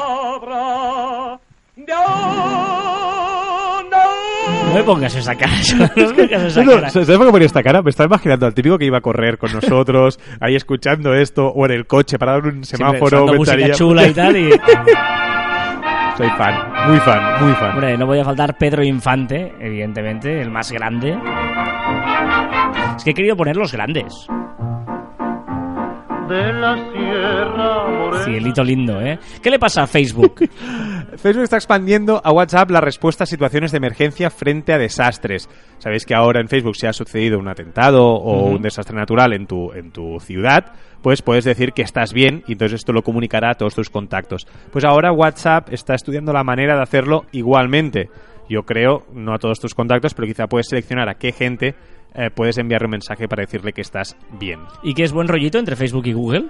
[0.00, 1.38] Palabra
[1.76, 2.30] de honor.
[4.72, 5.52] Muy pongas esa cara.
[5.96, 6.90] No pongas esa No, no, cara.
[6.90, 7.82] ¿Sabes por qué ponía esta cara?
[7.82, 11.66] Me estaba imaginando al típico que iba a correr con nosotros, ahí escuchando esto, o
[11.66, 14.36] en el coche, parado en un Siempre semáforo, sonando música chula y tal.
[14.36, 14.50] Y,
[16.20, 16.54] Soy fan,
[16.86, 17.70] muy fan, muy fan.
[17.70, 21.18] hombre, no voy a faltar Pedro Infante, evidentemente, el más grande.
[22.94, 24.26] Es que he querido poner los grandes.
[26.30, 28.24] De la Sierra Morena.
[28.24, 29.18] Cielito lindo, ¿eh?
[29.42, 30.48] ¿Qué le pasa a Facebook?
[31.16, 35.48] Facebook está expandiendo a WhatsApp la respuesta a situaciones de emergencia frente a desastres.
[35.78, 39.48] Sabéis que ahora en Facebook si ha sucedido un atentado o un desastre natural en
[39.48, 43.50] tu, en tu ciudad, pues puedes decir que estás bien y entonces esto lo comunicará
[43.50, 44.46] a todos tus contactos.
[44.70, 48.08] Pues ahora WhatsApp está estudiando la manera de hacerlo igualmente.
[48.48, 51.74] Yo creo, no a todos tus contactos, pero quizá puedes seleccionar a qué gente
[52.14, 54.60] eh, puedes enviarle un mensaje para decirle que estás bien.
[54.82, 56.46] ¿Y qué es buen rollito entre Facebook y Google?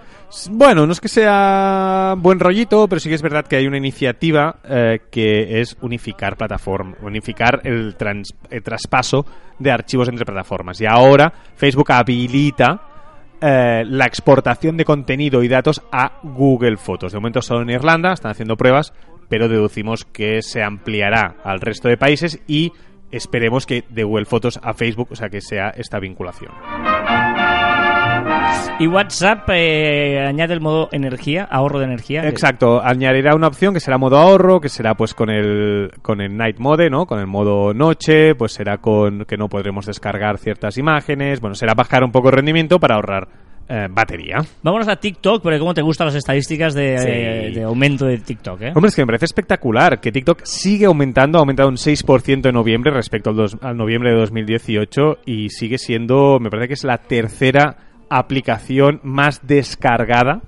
[0.50, 3.76] Bueno, no es que sea buen rollito, pero sí que es verdad que hay una
[3.76, 9.26] iniciativa eh, que es unificar plataforma, unificar el, trans- el traspaso
[9.58, 10.80] de archivos entre plataformas.
[10.80, 12.82] Y ahora Facebook habilita
[13.40, 17.12] eh, la exportación de contenido y datos a Google Fotos.
[17.12, 18.92] De momento solo en Irlanda, están haciendo pruebas,
[19.28, 22.72] pero deducimos que se ampliará al resto de países y
[23.10, 26.52] esperemos que de Google Fotos a Facebook, o sea, que sea esta vinculación.
[28.78, 32.26] Y WhatsApp eh, añade el modo energía, ahorro de energía.
[32.26, 36.34] Exacto, añadirá una opción que será modo ahorro, que será pues con el con el
[36.34, 37.04] night mode, ¿no?
[37.04, 41.74] Con el modo noche, pues será con que no podremos descargar ciertas imágenes, bueno, será
[41.74, 43.28] bajar un poco el rendimiento para ahorrar
[43.72, 44.38] eh, batería.
[44.62, 47.06] Vámonos a TikTok, porque cómo te gustan las estadísticas de, Sí.
[47.08, 48.72] eh, de aumento de TikTok, ¿eh?
[48.74, 52.54] Hombre, es que me parece espectacular que TikTok sigue aumentando, ha aumentado un 6% en
[52.54, 56.84] noviembre respecto al, dos- al noviembre de 2018 y sigue siendo, me parece que es
[56.84, 57.76] la tercera
[58.10, 60.40] aplicación más descargada,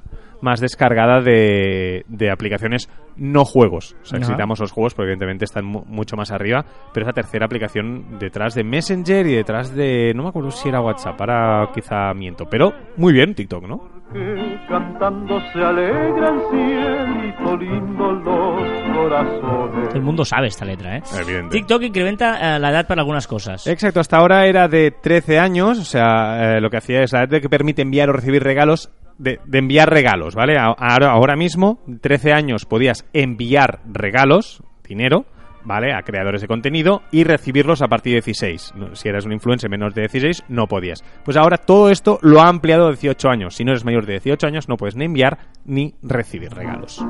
[0.42, 3.96] más descargada de, de aplicaciones no juegos.
[4.02, 4.33] O sea, Ajá.
[4.33, 8.18] quitamos los juegos porque evidentemente están mu- mucho más arriba, pero es la tercera aplicación
[8.18, 12.44] detrás de Messenger y detrás de, no me acuerdo si era WhatsApp, ahora quizá miento,
[12.50, 14.02] pero muy bien TikTok, ¿no?
[14.12, 19.94] Que cantando se alegra el cielito lindo los corazones.
[19.94, 21.02] El mundo sabe esta letra, ¿eh?
[21.20, 21.57] Evidente.
[21.57, 23.66] TikTok incrementa eh, la edad para algunas cosas.
[23.66, 27.20] Exacto, hasta ahora era de 13 años, o sea, eh, lo que hacía es la
[27.20, 28.90] edad de que permite enviar o recibir regalos,
[29.22, 30.56] de, de enviar regalos, ¿vale?
[30.58, 35.24] Ahora, ahora mismo, 13 años podías enviar regalos, dinero,
[35.64, 35.92] ¿vale?
[35.92, 38.72] A creadores de contenido y recibirlos a partir de 16.
[38.77, 41.03] No, Si eras un influencer menos de 16, no podías.
[41.25, 43.55] Pues ahora todo esto lo ha ampliado a 18 años.
[43.57, 47.05] Si no eres mayor de 18 años, no puedes ni enviar ni recibir regalos.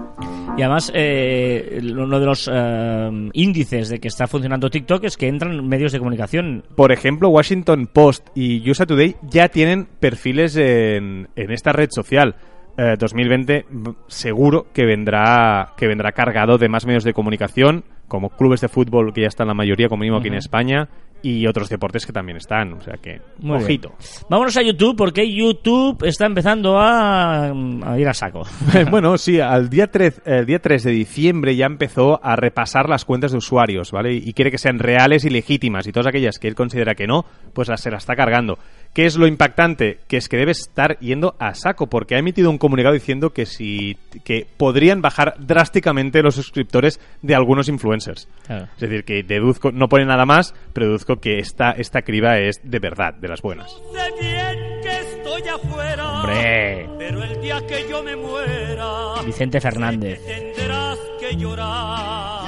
[0.57, 5.29] Y además, eh, uno de los eh, índices de que está funcionando TikTok es que
[5.29, 6.65] entran medios de comunicación.
[6.77, 12.37] Por ejemplo, Washington Post y USA Today ya tienen perfiles en, en esta red social.
[12.77, 18.29] Eh, 2020 b- seguro que vendrá que vendrá cargado de más medios de comunicación, como
[18.29, 20.35] clubes de fútbol que ya están la mayoría, como mínimo aquí en.
[20.35, 20.87] España,
[21.23, 22.75] y otros deportes que también están.
[22.75, 23.65] O sea que, Muy bien.
[23.65, 23.95] ojito.
[24.29, 28.43] Vámonos a YouTube, porque YouTube está empezando a, a ir a saco.
[28.91, 33.07] bueno, sí, al día 3, el día 3 de diciembre ya empezó a repasar las
[33.07, 34.13] cuentas de usuarios, ¿vale?
[34.13, 35.87] Y quiere que sean reales y legítimas.
[35.87, 38.59] Y todas aquellas que él considera que no, pues las, se las está cargando.
[38.93, 40.01] ¿Qué es lo impactante?
[40.07, 43.47] Que es que debe estar yendo a saco, porque ha emitido un comunicado diciendo que
[43.47, 48.29] si que podrían bajar drásticamente los suscriptores de algunos influencers.
[48.47, 48.69] Claro.
[48.75, 52.61] Es decir, que deduzco, no pone nada más, pero deduzco que esta, esta criba es
[52.63, 53.71] de verdad, de las buenas.
[53.71, 56.13] Sé bien que estoy afuera.
[56.21, 60.21] Hombre, Pero el día que yo me muera, Vicente Fernández.
[60.27, 62.43] tendrás que llorar.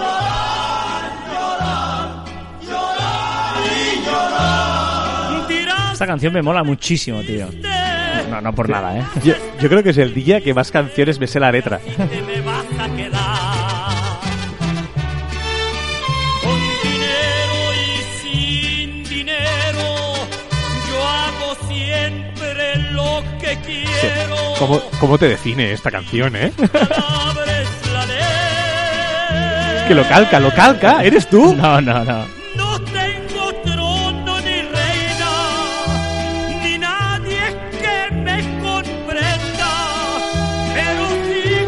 [4.04, 4.73] Dirás
[5.94, 7.46] Esta canción me mola muchísimo, tío.
[8.28, 9.04] No, no por nada, ¿eh?
[9.22, 11.78] Yo, yo creo que es el día que más canciones me sé la letra.
[24.58, 26.52] ¿Cómo, ¿Cómo te define esta canción, eh?
[29.86, 31.54] Que lo calca, lo calca, ¿eres tú?
[31.54, 32.43] No, no, no.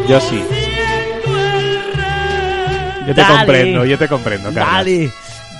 [0.07, 0.41] Yo sí.
[3.05, 3.37] Yo te Dale.
[3.37, 4.71] comprendo, yo te comprendo, Carlos.
[4.73, 5.11] Dale.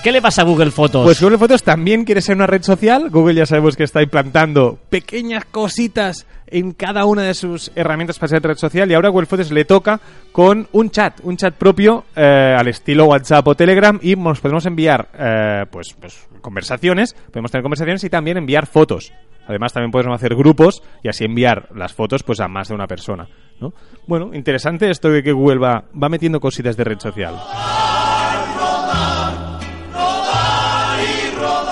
[0.02, 1.04] ¿Qué le pasa a Google Fotos?
[1.04, 3.10] Pues Google Fotos también quiere ser una red social.
[3.10, 8.28] Google ya sabemos que está implantando pequeñas cositas en cada una de sus herramientas para
[8.28, 12.04] ser red social y ahora Google Fotos le toca con un chat, un chat propio
[12.14, 17.50] eh, al estilo WhatsApp o Telegram y nos podemos enviar eh, pues, pues conversaciones, podemos
[17.50, 19.12] tener conversaciones y también enviar fotos.
[19.48, 22.86] Además también podemos hacer grupos y así enviar las fotos pues a más de una
[22.86, 23.28] persona,
[23.60, 23.72] ¿no?
[24.06, 27.34] Bueno, interesante esto de que Google va, va metiendo cositas de red social.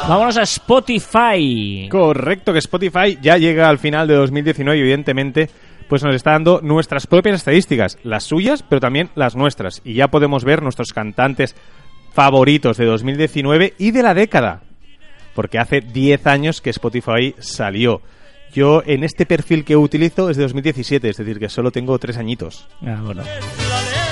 [0.09, 1.89] Vámonos a Spotify.
[1.91, 5.51] Correcto, que Spotify ya llega al final de 2019 y evidentemente
[5.89, 9.83] pues nos está dando nuestras propias estadísticas, las suyas, pero también las nuestras.
[9.85, 11.57] Y ya podemos ver nuestros cantantes
[12.13, 14.63] favoritos de 2019 y de la década.
[15.35, 18.01] Porque hace 10 años que Spotify salió.
[18.53, 22.17] Yo en este perfil que utilizo es de 2017, es decir, que solo tengo 3
[22.17, 22.69] añitos.
[22.81, 23.25] Ah, bueno.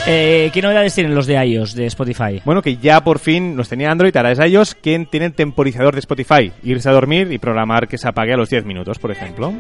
[0.07, 2.43] Eh, ¿Qué novedades tienen los de iOS de Spotify?
[2.45, 6.01] Bueno, que ya por fin los tenía Android, ahora es iOS, quien tienen temporizador de
[6.01, 6.53] Spotify.
[6.63, 9.55] Irse a dormir y programar que se apague a los 10 minutos, por ejemplo.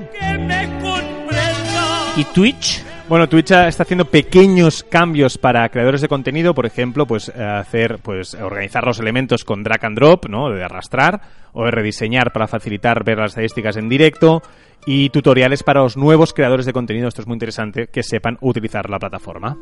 [2.16, 2.82] ¿Y Twitch?
[3.08, 7.98] Bueno, Twitch está haciendo pequeños cambios para creadores de contenido, por ejemplo, pues eh, hacer,
[8.02, 10.50] pues organizar los elementos con drag and drop, ¿no?
[10.50, 14.42] De arrastrar o de rediseñar para facilitar ver las estadísticas en directo
[14.86, 17.08] y tutoriales para los nuevos creadores de contenido.
[17.08, 19.56] Esto es muy interesante que sepan utilizar la plataforma.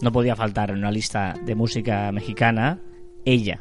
[0.00, 2.78] No podía faltar en una lista de música mexicana
[3.24, 3.60] ella.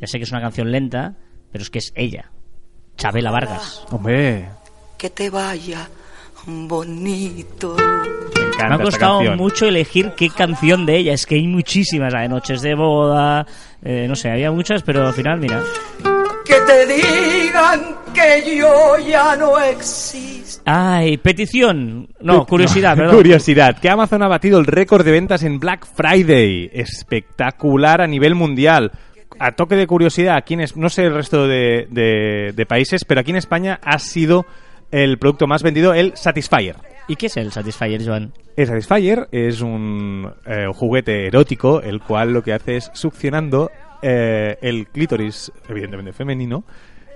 [0.00, 1.16] Ya sé que es una canción lenta,
[1.50, 2.30] pero es que es ella.
[2.96, 3.84] Chabela Vargas.
[3.90, 4.48] Hombre,
[4.96, 5.88] que te vaya
[6.46, 7.76] bonito.
[7.76, 11.12] me ha costado mucho elegir qué canción de ella.
[11.14, 12.12] Es que hay muchísimas.
[12.12, 13.46] La de Noches de Boda.
[13.82, 15.62] eh, no sé, había muchas, pero al final, mira.
[16.44, 20.62] Que te digan que yo ya no existo.
[20.66, 22.08] Ay, petición.
[22.20, 23.16] No, curiosidad, perdón.
[23.16, 26.70] Curiosidad, que Amazon ha batido el récord de ventas en Black Friday.
[26.72, 28.92] Espectacular a nivel mundial.
[29.38, 33.04] A toque de curiosidad, aquí en, es- no sé el resto de, de- de países,
[33.04, 34.46] pero aquí en España ha sido
[34.92, 36.76] el producto más vendido, el Satisfyer.
[37.08, 38.32] ¿Y qué es el Satisfyer, Joan?
[38.56, 43.70] El Satisfyer es un eh, juguete erótico, el cual lo que hace es succionando
[44.06, 46.64] eh, el clítoris, evidentemente femenino,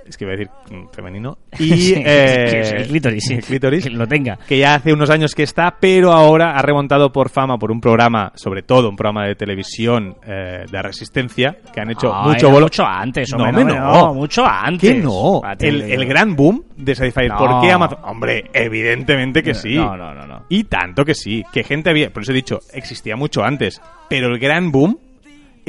[0.06, 3.34] es que iba a decir mm, femenino, y Sí, eh, el clítoris, sí.
[3.34, 4.38] el clítoris, Que lo tenga.
[4.48, 7.78] que ya hace unos años que está, pero ahora ha remontado por fama por un
[7.78, 12.64] programa, sobre todo un programa de televisión eh, de resistencia, que han hecho mucho bolo.
[12.64, 14.90] mucho antes, No, hombre, hombre, no, mucho antes.
[14.94, 15.42] ¿Qué no?
[15.60, 17.32] El, gran boom de Satisfyer.
[17.36, 17.60] ¿Por No.
[17.60, 17.98] qué Amazon?
[18.04, 19.74] Hombre, evidentemente que sí.
[19.76, 20.44] No, no, no, no.
[20.48, 21.44] Y tanto que sí.
[21.52, 22.10] Que gente había.
[22.10, 23.82] Por eso he dicho, existía mucho antes.
[24.08, 24.98] Pero el gran boom,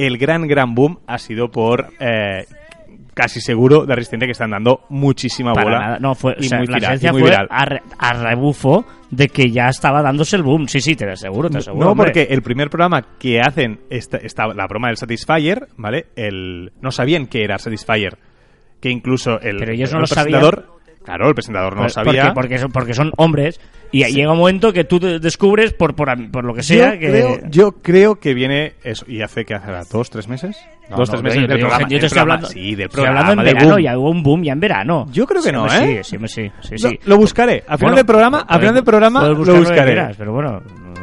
[0.05, 1.91] el gran, gran boom ha sido por.
[1.99, 2.45] eh,
[3.13, 5.79] casi seguro de resistencia que están dando muchísima Para bola.
[5.79, 5.99] nada.
[5.99, 7.47] No, fue, y o sea, muy la viral, esencia y muy fue viral.
[7.49, 10.69] a, re- a rebufo de que ya estaba dándose el boom.
[10.69, 11.83] Sí, sí, te lo aseguro, te aseguro.
[11.85, 12.05] No, hombre.
[12.13, 16.05] porque el primer programa que hacen, esta, esta- la broma del Satisfyer, ¿vale?
[16.15, 18.17] El, no sabían que era Satisfyer.
[18.79, 20.39] Que incluso el, Pero ellos no el lo sabían.
[21.09, 22.21] Claro, el presentador no lo ¿Por- sabía.
[22.21, 23.59] Porque, porque, son, porque son hombres.
[23.91, 26.99] Y llega un momento que tú te descubres, por, por, por lo que sea, yo,
[26.99, 27.07] que...
[27.09, 29.03] creo, yo creo que viene eso.
[29.07, 30.55] ¿Y hace que hace dos, tres meses?
[30.91, 31.89] No, dos, no, tres meses yo, del yo- programa.
[31.89, 33.19] yo te estoy programa, hablando, Sí, del estoy programa.
[33.21, 33.81] hablando en verano, boom.
[33.83, 35.07] ya hubo un boom ya en verano.
[35.11, 36.03] Yo creo que Sí, no, ¿eh?
[36.03, 36.99] Sí, sí, sí, sí, Lo, sí.
[37.05, 37.53] lo buscaré.
[37.67, 39.85] Al final Bueno, del programa, al final del programa lo buscaré.
[39.93, 40.61] quieras, pero bueno,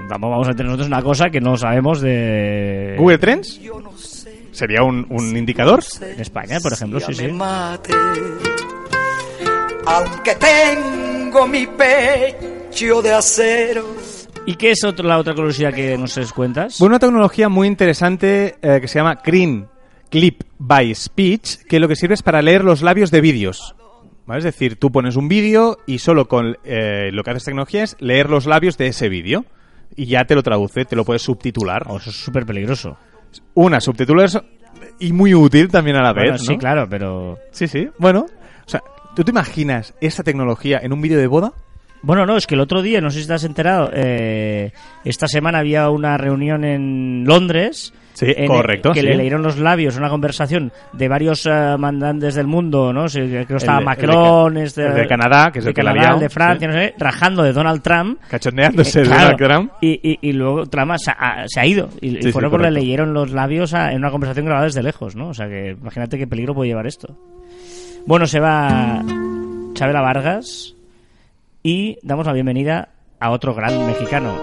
[0.09, 2.95] vamos, vamos a tener nosotros una cosa que no sabemos de...
[2.99, 4.43] Google Trends Yo no sé.
[4.53, 5.83] sería un, un indicador.
[6.01, 7.27] En España, por ejemplo, sí, sí.
[9.87, 13.85] Aunque tengo mi pecho de acero.
[14.47, 16.79] ¿Y qué es otro- la otra curiosidad que nos cuentas?
[16.79, 19.67] Bueno, una tecnología muy interesante eh, que se llama Green
[20.11, 23.75] Clip by Speech, que lo que sirve es para leer los labios de vídeos.
[24.27, 24.39] ¿Vale?
[24.39, 27.85] Es decir, tú pones un vídeo y solo con eh, lo que hace esta tecnología
[27.85, 29.45] es leer los labios de ese vídeo.
[29.95, 31.85] Y ya te lo traduce, te lo puedes subtitular.
[31.89, 32.97] Oh, eso es súper peligroso.
[33.55, 34.29] Una, subtitular
[34.99, 36.43] y muy útil también a la Bueno, vez.
[36.43, 36.59] sí, ¿no?
[36.59, 37.39] claro, pero...
[37.53, 37.89] Sí, sí.
[37.99, 38.27] Bueno,
[38.67, 38.83] o sea,
[39.17, 41.53] ¿tú te imaginas esta tecnología en un vídeo de boda?
[42.03, 44.71] Bueno, no, es que el otro día, no sé si te has enterado, eh,
[45.05, 47.93] esta semana había una reunión en Londres.
[48.13, 49.07] Sí, en- correcto, Que sí.
[49.07, 53.09] le leyeron los labios, una conversación de varios eh, mandantes del mundo, ¿no?
[53.11, 55.75] Sí, creo que estaba El Macron, el de- este- el de Canadá, que es el
[55.75, 58.19] que Canadá, el de Francia, no sé, rajando de Donald Trump.
[58.31, 59.73] Cachondeándose Eh, de claro, Donald Trump.
[59.83, 61.91] Y, y, y luego Trump se ha, se ha ido.
[62.01, 65.29] Y, y porque le leyeron los labios a- en una conversación grabada desde lejos, ¿no?
[65.29, 67.15] O sea que imagínate qué peligro puede llevar esto.
[68.07, 69.03] Bueno, se va
[69.75, 70.75] Chabela Vargas
[71.63, 74.41] y damos la bienvenida a otro gran mexicano.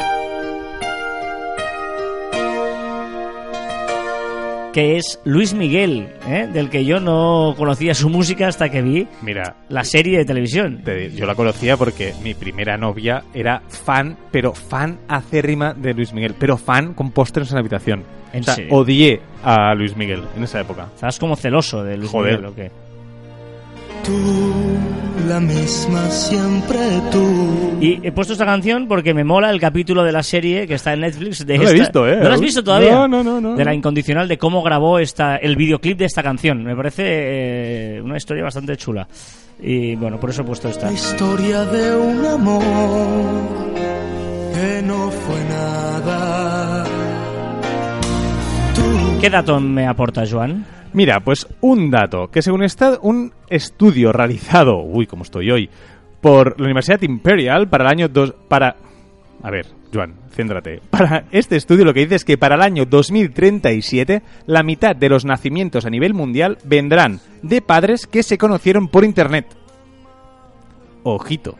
[4.73, 6.49] Que es Luis Miguel, ¿eh?
[6.51, 10.81] del que yo no conocía su música hasta que vi Mira, la serie de televisión.
[10.83, 16.11] Te- yo la conocía porque mi primera novia era fan, pero fan acérrima de Luis
[16.11, 18.03] Miguel, pero fan con pósters en la habitación.
[18.33, 18.73] ¿En o sea, serio?
[18.73, 20.87] odié a Luis Miguel en esa época.
[20.95, 22.39] Estabas como celoso de Luis Joder.
[22.41, 22.71] Miguel, ¿o qué?
[24.03, 24.77] Tú,
[25.29, 26.77] la misma siempre
[27.11, 27.77] tú.
[27.79, 30.93] Y he puesto esta canción porque me mola el capítulo de la serie que está
[30.93, 32.17] en Netflix de No lo he visto, ¿eh?
[32.17, 32.91] ¿No lo has visto todavía?
[32.91, 33.55] No, no, no, no.
[33.55, 36.63] De la incondicional de cómo grabó esta el videoclip de esta canción.
[36.63, 39.07] Me parece eh, una historia bastante chula.
[39.61, 40.87] Y bueno, por eso he puesto esta.
[40.87, 42.63] La historia de un amor
[44.53, 46.83] que no fue nada.
[48.75, 50.65] Tú, ¿Qué dato me aporta, Joan?
[50.93, 55.69] Mira, pues un dato, que según está un estudio realizado, uy, como estoy hoy,
[56.21, 58.75] por la Universidad Imperial para el año dos, para
[59.43, 60.81] a ver, Joan, céntrate.
[60.89, 65.09] Para este estudio lo que dice es que para el año 2037 la mitad de
[65.09, 69.45] los nacimientos a nivel mundial vendrán de padres que se conocieron por internet.
[71.03, 71.57] Ojito.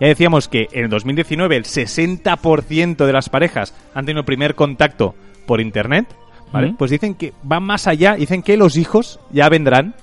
[0.00, 5.14] Ya decíamos que en el 2019 el 60% de las parejas han tenido primer contacto
[5.46, 6.06] por internet,
[6.54, 6.74] ¿vale?
[6.78, 9.94] Pues dicen que van más allá, dicen que los hijos ya vendrán,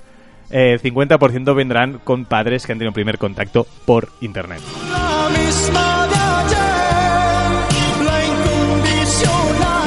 [0.50, 4.62] eh, el 50% vendrán con padres que han tenido primer contacto por internet.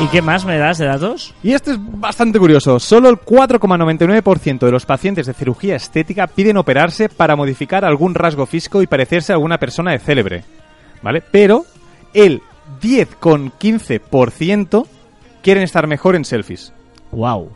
[0.02, 1.34] ¿Y qué más me das de datos?
[1.42, 2.78] Y esto es bastante curioso.
[2.78, 8.44] Solo el 4,99% de los pacientes de cirugía estética piden operarse para modificar algún rasgo
[8.44, 10.44] físico y parecerse a alguna persona de célebre.
[11.02, 11.22] ¿Vale?
[11.30, 11.64] Pero
[12.12, 12.42] el
[12.82, 14.86] 10,15%
[15.44, 16.72] quieren estar mejor en selfies.
[17.12, 17.42] Wow.
[17.42, 17.52] O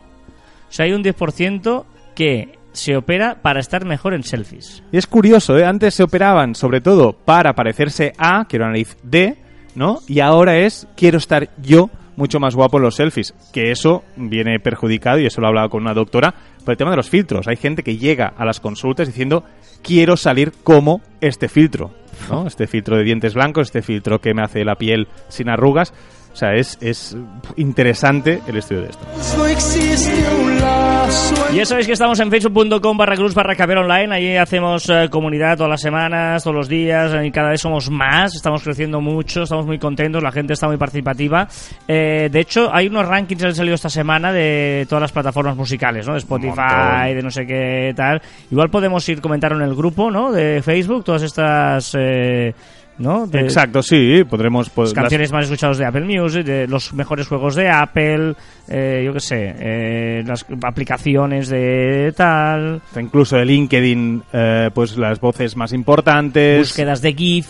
[0.69, 1.83] sea, hay un 10%
[2.15, 4.83] que se opera para estar mejor en selfies.
[4.91, 5.65] Y es curioso, ¿eh?
[5.65, 9.37] Antes se operaban sobre todo para parecerse a, quiero una nariz D,
[9.73, 9.99] ¿no?
[10.07, 13.33] Y ahora es, quiero estar yo mucho más guapo en los selfies.
[13.51, 16.91] Que eso viene perjudicado, y eso lo he hablado con una doctora, por el tema
[16.91, 17.47] de los filtros.
[17.47, 19.43] Hay gente que llega a las consultas diciendo,
[19.81, 21.91] quiero salir como este filtro,
[22.29, 22.45] ¿no?
[22.47, 25.93] Este filtro de dientes blancos, este filtro que me hace la piel sin arrugas.
[26.31, 27.17] O sea, es, es
[27.57, 29.05] interesante el estudio de esto.
[29.37, 31.35] No existe un lazo.
[31.53, 34.15] Ya sabéis que estamos en facebook.com barra cruz barra caber online.
[34.15, 38.35] Allí hacemos eh, comunidad todas las semanas, todos los días, y cada vez somos más.
[38.35, 41.47] Estamos creciendo mucho, estamos muy contentos, la gente está muy participativa.
[41.87, 45.55] Eh, de hecho, hay unos rankings que han salido esta semana de todas las plataformas
[45.57, 46.13] musicales, ¿no?
[46.13, 48.21] De Spotify, de no sé qué tal.
[48.51, 50.31] Igual podemos ir comentar en el grupo, ¿no?
[50.31, 51.95] De Facebook, todas estas.
[51.99, 52.53] eh,
[52.99, 53.25] ¿No?
[53.27, 54.69] De- Exacto, sí, podremos...
[54.69, 58.35] pues, las canciones más escuchadas de Apple Music, de los mejores juegos de Apple,
[58.67, 65.19] eh, yo qué sé, eh, las aplicaciones de tal, incluso de LinkedIn, eh, pues las
[65.19, 66.59] voces más importantes.
[66.59, 67.47] búsquedas de GIF.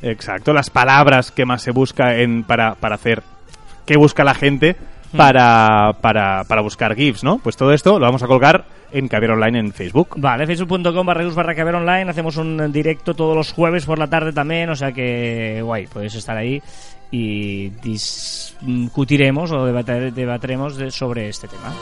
[0.00, 3.22] Exacto, las palabras que más se busca en para, para hacer.
[3.84, 4.76] ¿Qué busca la gente
[5.16, 7.38] para, para, para buscar GIFs, no?
[7.38, 10.14] Pues todo esto lo vamos a colgar en Caber Online en Facebook.
[10.16, 14.32] Vale, facebook.com barra barra caber online, hacemos un directo todos los jueves por la tarde
[14.32, 16.62] también, o sea que guay, puedes estar ahí
[17.10, 21.72] y discutiremos o debater- debatremos de- sobre este tema.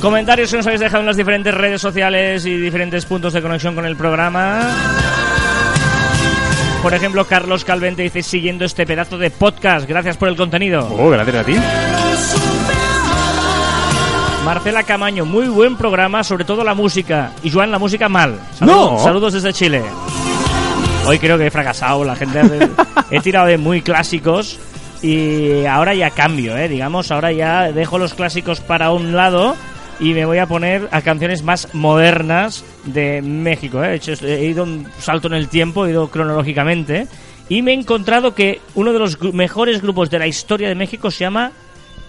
[0.00, 3.74] Comentarios que nos habéis dejado en las diferentes redes sociales y diferentes puntos de conexión
[3.74, 4.60] con el programa.
[6.82, 9.86] Por ejemplo, Carlos Calvente dice siguiendo este pedazo de podcast.
[9.86, 10.88] Gracias por el contenido.
[10.98, 11.54] Oh, gracias a ti.
[14.46, 17.32] Marcela Camaño, muy buen programa, sobre todo la música.
[17.42, 18.40] Y Joan, la música mal.
[18.58, 18.98] Saludos, No.
[19.04, 19.82] saludos desde Chile.
[21.04, 22.40] Hoy creo que he fracasado, la gente
[23.10, 24.58] he tirado de muy clásicos
[25.02, 29.56] y ahora ya cambio, eh, digamos, ahora ya dejo los clásicos para un lado
[30.00, 33.92] y me voy a poner a canciones más modernas de México, eh.
[33.92, 37.06] He, hecho, he ido un salto en el tiempo, he ido cronológicamente
[37.48, 40.74] y me he encontrado que uno de los gru- mejores grupos de la historia de
[40.74, 41.52] México se llama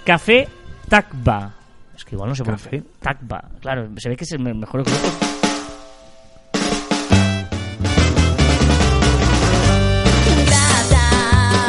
[0.06, 0.48] Café
[0.88, 1.52] Tacba.
[1.96, 2.58] Es que igual no se puede.
[2.58, 2.84] Café.
[3.02, 4.98] Tacba, claro, se ve que es el me- mejor grupo.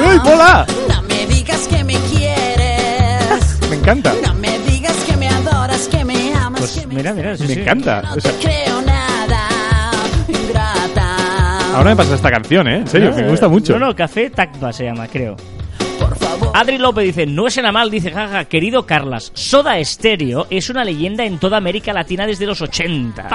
[0.08, 0.66] ¡Uy, Pola!
[0.88, 3.58] No me digas que me quieres.
[3.70, 4.12] Me encanta.
[4.22, 4.34] No
[6.62, 7.60] Pues mira, mira, sí, Me sí.
[7.60, 8.02] encanta.
[8.02, 9.48] No O sea, te creo nada,
[10.28, 11.76] ingrata.
[11.76, 12.76] ahora me pasa esta canción, ¿eh?
[12.78, 13.78] En serio, que me gusta mucho.
[13.78, 15.36] No, no, Café Tacba se llama, creo.
[16.54, 21.24] Adri López dice, no es mal, dice, jaja, querido Carlas, Soda Stereo es una leyenda
[21.24, 23.28] en toda América Latina desde los 80.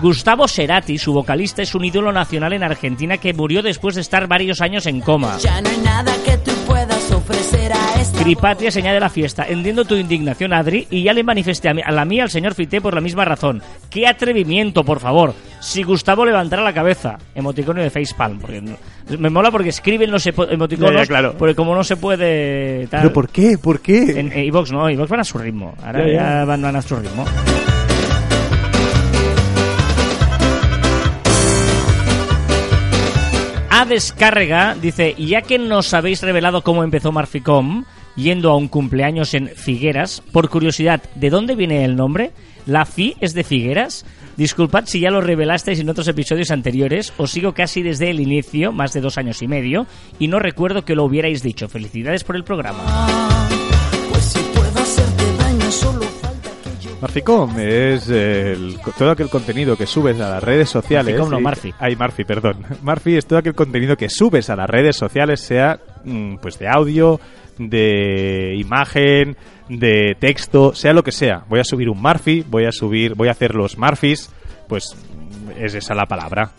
[0.00, 4.26] Gustavo Cerati, su vocalista, es un ídolo nacional en Argentina que murió después de estar
[4.26, 5.38] varios años en coma.
[5.38, 6.50] Ya no hay nada que tú
[7.20, 9.46] puedas ofrecer a esta Cripatia se añade a la fiesta.
[9.48, 12.54] Entiendo tu indignación, Adri, y ya le manifesté a, mí- a la mía al señor
[12.54, 13.62] Fité por la misma razón.
[13.90, 15.34] ¡Qué atrevimiento, por favor!
[15.60, 17.18] Si Gustavo levantara la cabeza.
[17.34, 18.38] Emoticono de facepalm.
[18.40, 18.76] Porque no-
[19.18, 20.92] me mola porque escriben los emoticonos.
[20.94, 21.34] Ya, ya, claro.
[21.38, 22.86] Porque como no se puede...
[22.88, 23.58] tal- ¿Pero por qué?
[23.58, 24.18] ¿Por qué?
[24.20, 25.74] En iVox no, iVox van a su ritmo.
[25.84, 26.44] Ahora Ya, ya, ya.
[26.44, 27.24] van, van a su ritmo.
[33.92, 37.84] Descarga dice, ya que nos habéis revelado cómo empezó Marficom,
[38.16, 42.30] yendo a un cumpleaños en Figueras, por curiosidad, ¿de dónde viene el nombre?
[42.64, 44.06] ¿La Fi es de Figueras?
[44.38, 48.72] Disculpad si ya lo revelasteis en otros episodios anteriores, os sigo casi desde el inicio,
[48.72, 49.86] más de dos años y medio,
[50.18, 51.68] y no recuerdo que lo hubierais dicho.
[51.68, 52.82] Felicidades por el programa.
[57.02, 61.12] Marficom es el- todo aquel contenido que subes a las redes sociales.
[61.14, 61.74] Marficom no, Marfi.
[61.80, 62.64] Ay, Marfi, perdón.
[62.82, 66.68] Marfi es todo aquel contenido que subes a las redes sociales, sea mm, pues de
[66.68, 67.20] audio,
[67.58, 69.36] de imagen,
[69.68, 71.44] de texto, sea lo que sea.
[71.48, 74.30] Voy a subir un Marfi, voy a subir, voy a hacer los Marfis,
[74.68, 76.52] pues mm, es esa la palabra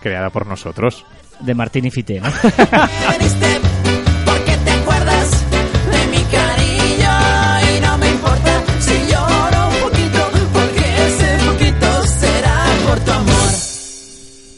[0.00, 1.04] creada por nosotros.
[1.40, 2.28] De Martín y Fité, ¿no?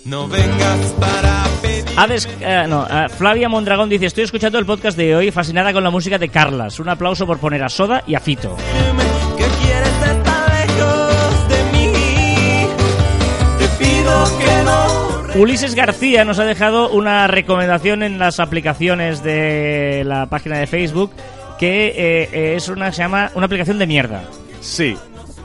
[0.09, 1.85] No vengas para pedir.
[1.97, 5.85] Hades, eh, no, eh, Flavia Mondragón dice, estoy escuchando el podcast de hoy fascinada con
[5.85, 6.81] la música de Carlas.
[6.81, 8.57] Un aplauso por poner a Soda y a Fito.
[9.37, 11.93] que quieres estar lejos de mí.
[13.59, 15.43] Te pido que no.
[15.43, 21.13] Ulises García nos ha dejado una recomendación en las aplicaciones de la página de Facebook
[21.59, 24.23] que eh, eh, es una se llama una aplicación de mierda
[24.61, 24.97] Sí.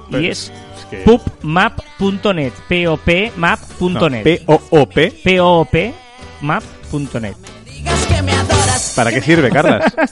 [0.10, 0.52] y es
[1.00, 5.12] es que- pupmap.net popmap.net P-O-O-P.
[5.24, 5.94] P-O-P
[6.42, 7.36] map.net
[7.66, 8.94] Digas que me adoras.
[8.96, 9.94] ¿Para qué sirve, Carlas?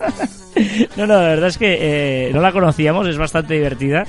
[0.97, 1.77] No, no, la verdad es que
[2.27, 4.03] eh, no la conocíamos, es bastante divertida.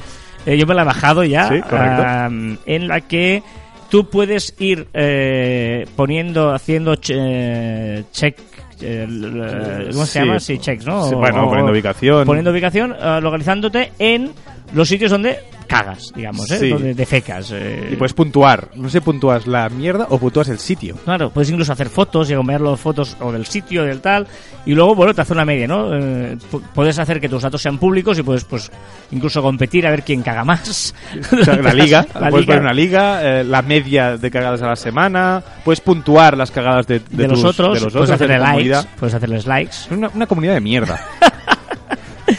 [0.44, 1.48] Eh, yo me la he bajado ya.
[1.48, 2.02] Sí, correcto.
[2.04, 3.44] am, en la que
[3.88, 8.38] tú puedes ir eh, poniendo, haciendo check.
[8.80, 10.18] eh, l- ¿Cómo se Sí.
[10.18, 10.40] llama?
[10.40, 11.08] Sí, checks, ¿no?
[11.08, 12.26] Sí, bueno, o- poniendo ubicación.
[12.26, 14.32] Poniendo ubicación, eh, localizándote en
[14.74, 15.38] los sitios donde
[15.72, 16.58] cagas, digamos, ¿eh?
[16.58, 16.68] Sí.
[16.68, 17.50] Donde defecas.
[17.52, 17.90] eh.
[17.92, 18.68] Y puedes puntuar.
[18.74, 20.96] No sé, puntúas la mierda o puntúas el sitio.
[21.04, 24.26] Claro, puedes incluso hacer fotos y acompañar las fotos o del sitio, del tal,
[24.66, 25.94] y luego, bueno, te hace una media, ¿no?
[25.96, 28.70] Eh, pu- puedes hacer que tus datos sean públicos y puedes, pues,
[29.10, 30.94] incluso competir a ver quién caga más.
[31.32, 34.62] O sea, la liga, La puedes liga poner una liga, eh, la media de cagadas
[34.62, 38.10] a la semana, puedes puntuar las cagadas de, de, tus- otros, de los puedes otros,
[38.10, 38.88] hacerle likes, comunidad.
[38.98, 39.72] puedes hacerles likes.
[39.86, 41.00] Es una, una comunidad de mierda.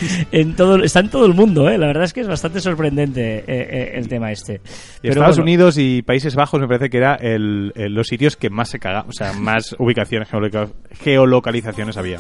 [0.32, 1.78] En todo, está en todo el mundo, ¿eh?
[1.78, 4.62] La verdad es que es bastante sorprendente eh, eh, el tema este.
[5.02, 8.50] Y Estados Unidos y Países Bajos me parece que era el, el- los sitios que
[8.50, 10.70] más se caga, o sea, más ubicaciones, geoloca-
[11.02, 12.18] geolocalizaciones había.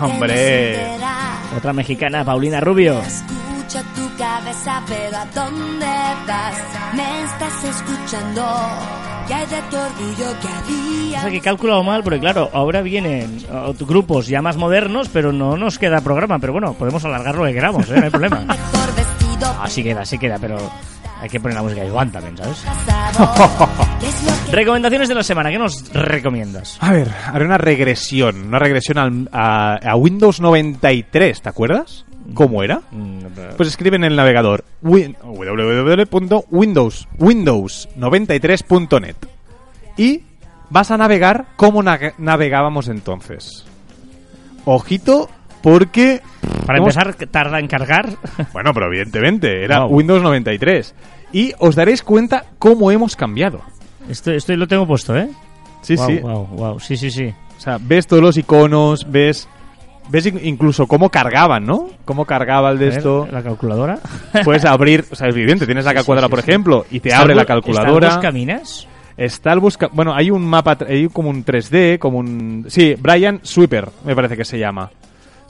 [0.00, 0.78] Hombre.
[1.56, 3.00] Otra mexicana, Paulina Rubio.
[3.82, 5.86] Tu cabeza, pero ¿a dónde
[6.28, 6.54] vas?
[6.94, 8.44] Me estás escuchando.
[9.26, 11.18] Que hay de tu orgullo que había.
[11.18, 13.44] O sea que he calculado mal, porque claro, ahora vienen
[13.80, 16.38] grupos ya más modernos, pero no nos queda programa.
[16.38, 17.96] Pero bueno, podemos alargar lo que queramos, ¿eh?
[17.96, 18.44] No hay problema.
[19.62, 20.56] Así queda, así queda, pero
[21.20, 22.58] hay que poner la música igual también, ¿sabes?
[22.58, 23.68] pasado.
[24.00, 26.76] ¿Qué es lo que Recomendaciones de la semana, ¿qué nos recomiendas?
[26.80, 32.04] A ver, haré una regresión, una regresión al- a, a Windows 93, ¿te acuerdas?
[32.32, 32.80] ¿Cómo era?
[32.90, 33.18] Mm,
[33.56, 39.16] Pues escribe en el navegador win- www.windows windows93.net
[39.96, 40.22] y
[40.70, 43.64] vas a navegar como navegábamos entonces.
[44.64, 45.28] Ojito,
[45.62, 46.22] porque
[46.66, 48.08] Para hemos- empezar, tarda en cargar.
[48.52, 49.96] Bueno, pero evidentemente, era Wow.
[49.96, 50.94] Windows 93.
[51.32, 53.60] Y os daréis cuenta cómo hemos cambiado.
[54.08, 55.28] Esto, esto lo tengo puesto, ¿eh?
[55.82, 56.18] Sí, Guau, sí.
[56.18, 56.80] guau, guau.
[56.80, 57.26] Sí, sí, sí.
[57.56, 59.48] O sea, ves todos los iconos, ves
[60.08, 61.88] ves in- incluso cómo cargaban, ¿no?
[62.04, 63.28] Cómo cargaba el de ver, esto.
[63.30, 63.98] La calculadora.
[64.44, 67.00] Puedes abrir, o sea, es evidente, tienes la Sí, sí, calculadora, sí, por ejemplo, y
[67.00, 68.08] te ¿Está abre el la calculadora.
[68.08, 68.88] ¿Está el buscaminas?
[69.16, 69.88] Está el busca...
[69.92, 72.64] Bueno, hay un mapa, hay como un 3D, como un...
[72.68, 74.90] Sí, Brian Sweeper, me parece que se llama.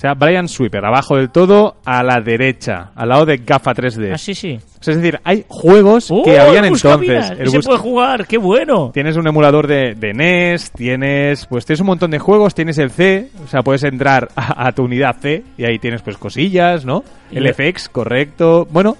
[0.04, 4.10] Sea, Brian Sweeper, abajo del todo, a la derecha, al lado de GAFA 3D.
[4.12, 4.58] Ah, sí, sí.
[4.78, 7.30] O sea, es decir, hay juegos ¡Oh, que habían el entonces.
[7.38, 8.90] El se puede jugar, qué bueno.
[8.92, 12.90] Tienes un emulador de, de NES, tienes pues tienes un montón de juegos, tienes el
[12.90, 16.84] C, o sea, puedes entrar a, a tu unidad C y ahí tienes pues cosillas,
[16.84, 17.02] ¿no?
[17.32, 18.68] El FX, correcto.
[18.70, 18.98] Bueno,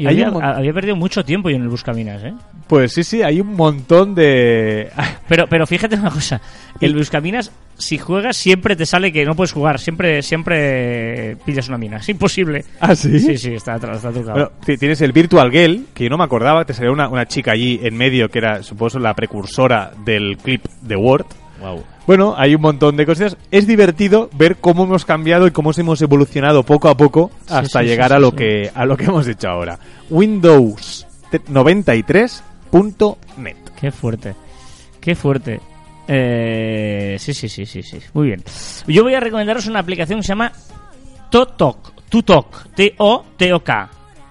[0.00, 2.34] Y hay había, un había perdido mucho tiempo yo en el buscaminas, ¿eh?
[2.66, 4.88] pues sí, sí, hay un montón de...
[5.28, 6.40] Pero, pero fíjate una cosa,
[6.80, 11.78] el Buscaminas, si juegas, siempre te sale que no puedes jugar, siempre, siempre pillas una
[11.78, 12.64] mina, es imposible.
[12.80, 13.18] ¿Ah, sí?
[13.20, 14.32] Sí, sí, está, está trucado.
[14.32, 17.26] Bueno, ti- tienes el Virtual Girl, que yo no me acordaba, te salió una, una
[17.26, 21.26] chica allí en medio que era, supongo, la precursora del clip de Word.
[21.60, 21.84] Wow.
[22.10, 23.36] Bueno, hay un montón de cosas.
[23.52, 27.84] Es divertido ver cómo hemos cambiado y cómo hemos evolucionado poco a poco hasta sí,
[27.84, 29.78] sí, llegar sí, a lo que a lo que hemos hecho ahora.
[30.10, 33.56] Windows 93.net.
[33.80, 34.34] Qué fuerte,
[35.00, 35.60] qué fuerte.
[36.08, 38.42] Eh, sí, sí, sí, sí, sí, muy bien.
[38.88, 40.50] Yo voy a recomendaros una aplicación que se llama
[41.30, 43.90] Totok, Tutok, T-O-T-O-K,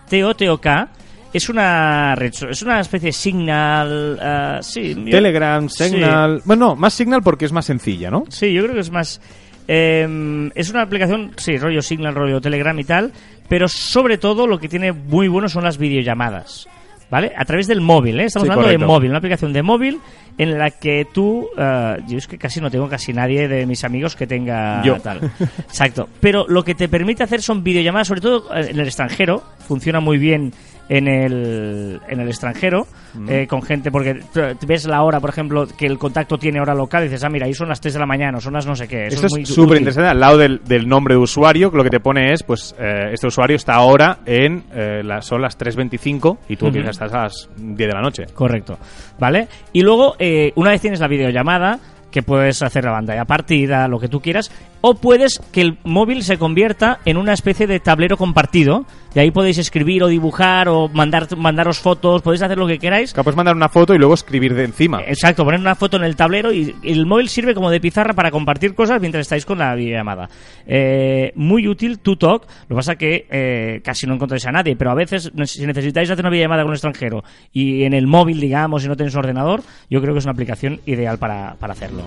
[0.09, 0.89] T-O-T-O-K.
[1.31, 5.89] Es una red, es una especie de signal, ah, sí, yo- Telegram, sí.
[5.89, 6.41] Signal.
[6.45, 8.23] Bueno, no, más Signal porque es más sencilla, ¿no?
[8.29, 9.21] Sí, yo creo que es más.
[9.67, 13.11] eh, es una aplicación, sí, rollo Signal, rollo Telegram y tal,
[13.47, 16.67] pero sobre todo lo que tiene muy bueno son las videollamadas.
[17.11, 17.31] ¿vale?
[17.35, 18.25] A través del móvil, ¿eh?
[18.25, 19.99] Estamos Sí, hablando de móvil, una aplicación de móvil
[20.37, 21.47] en la que tú...
[21.57, 24.99] eh, yo es que casi no tengo casi nadie de mis amigos que tenga Yo.
[24.99, 25.19] tal.
[25.39, 26.07] Exacto.
[26.21, 29.41] Pero lo que te permite hacer son videollamadas, sobre todo eh, en el extranjero.
[29.67, 30.53] Funciona muy bien
[30.89, 32.87] en el, en el extranjero,
[33.27, 34.19] eh, con gente, porque
[34.67, 37.45] ves la hora, por ejemplo, que el contacto tiene hora local y dices, ah, mira,
[37.45, 39.05] ahí son las 3 de la mañana, son las no sé qué.
[39.07, 40.09] Eso Esto es súper interesante.
[40.09, 43.27] Al lado del, del nombre de usuario, lo que te pone es, pues, eh, este
[43.27, 46.73] usuario está ahora en, eh, la- son las 3.25 y tú Ujú.
[46.73, 48.23] piensas estás a las 10 de la noche.
[48.33, 48.77] Correcto.
[49.19, 49.47] ¿Vale?
[49.73, 51.79] Y luego, eh, una vez tienes la videollamada,
[52.11, 56.23] que puedes hacer la pantalla partida, lo que tú quieras, o puedes que el móvil
[56.23, 60.87] se convierta en una especie de tablero compartido, y ahí podéis escribir o dibujar o
[60.89, 63.13] mandar, mandaros fotos, podéis hacer lo que queráis.
[63.13, 65.01] Que puedes mandar una foto y luego escribir de encima.
[65.01, 68.29] Exacto, poner una foto en el tablero y el móvil sirve como de pizarra para
[68.31, 70.29] compartir cosas mientras estáis con la videollamada.
[70.67, 72.43] Eh, muy útil, TuTalk.
[72.43, 76.09] Lo que pasa que eh, casi no encontráis a nadie, pero a veces si necesitáis
[76.09, 79.19] hacer una videollamada con un extranjero y en el móvil, digamos, y no tenéis un
[79.19, 82.03] ordenador, yo creo que es una aplicación ideal para, para hacerlo.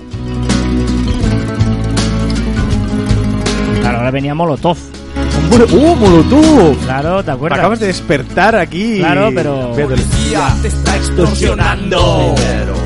[3.81, 5.02] Claro, ahora venía Molotov.
[5.51, 6.77] ¡Uh, Molotov!
[6.85, 7.59] Claro, ¿te acuerdas?
[7.59, 8.99] acabas de despertar aquí.
[8.99, 9.77] Claro, pero-.
[10.31, 12.35] Ya te está extorsionando.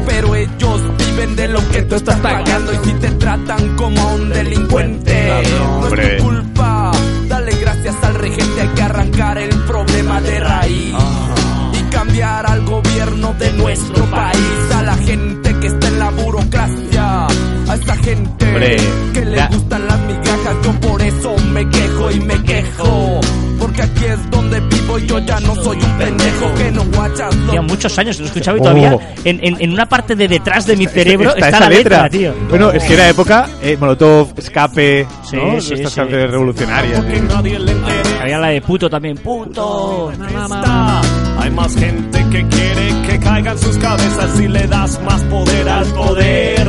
[0.07, 4.07] Pero ellos viven de lo que tú estás pagando y si te tratan como a
[4.15, 5.53] un delincuente, no es
[5.85, 6.17] Hombre.
[6.17, 6.93] tu culpa.
[7.29, 10.95] Dale gracias al regente, hay que arrancar el problema de raíz
[11.73, 17.27] y cambiar al gobierno de nuestro país, a la gente que está en la burocracia,
[17.77, 18.77] esa gente Hombre,
[19.14, 19.47] que le ya.
[19.49, 23.20] gustan las migajas, yo por eso me quejo y me quejo.
[23.59, 27.35] Porque aquí es donde vivo y yo ya no soy un pendejo que no guachas
[27.49, 28.64] Hacía muchos años que lo escuchaba y Oh.
[28.64, 32.09] todavía en, en- en una parte de detrás de mi cerebro está, esa la letra,
[32.11, 32.35] tío.
[32.51, 35.59] Bueno, es que era época eh, Molotov, Escape, Sí, ¿no?
[35.61, 36.01] sí, Estas sí.
[36.01, 37.03] canciones revolucionarias.
[38.20, 39.16] Había la de puto también.
[39.18, 40.12] Puto.
[41.39, 45.87] Hay más gente que quiere que caigan sus cabezas si le das más poder al
[45.87, 46.68] poder.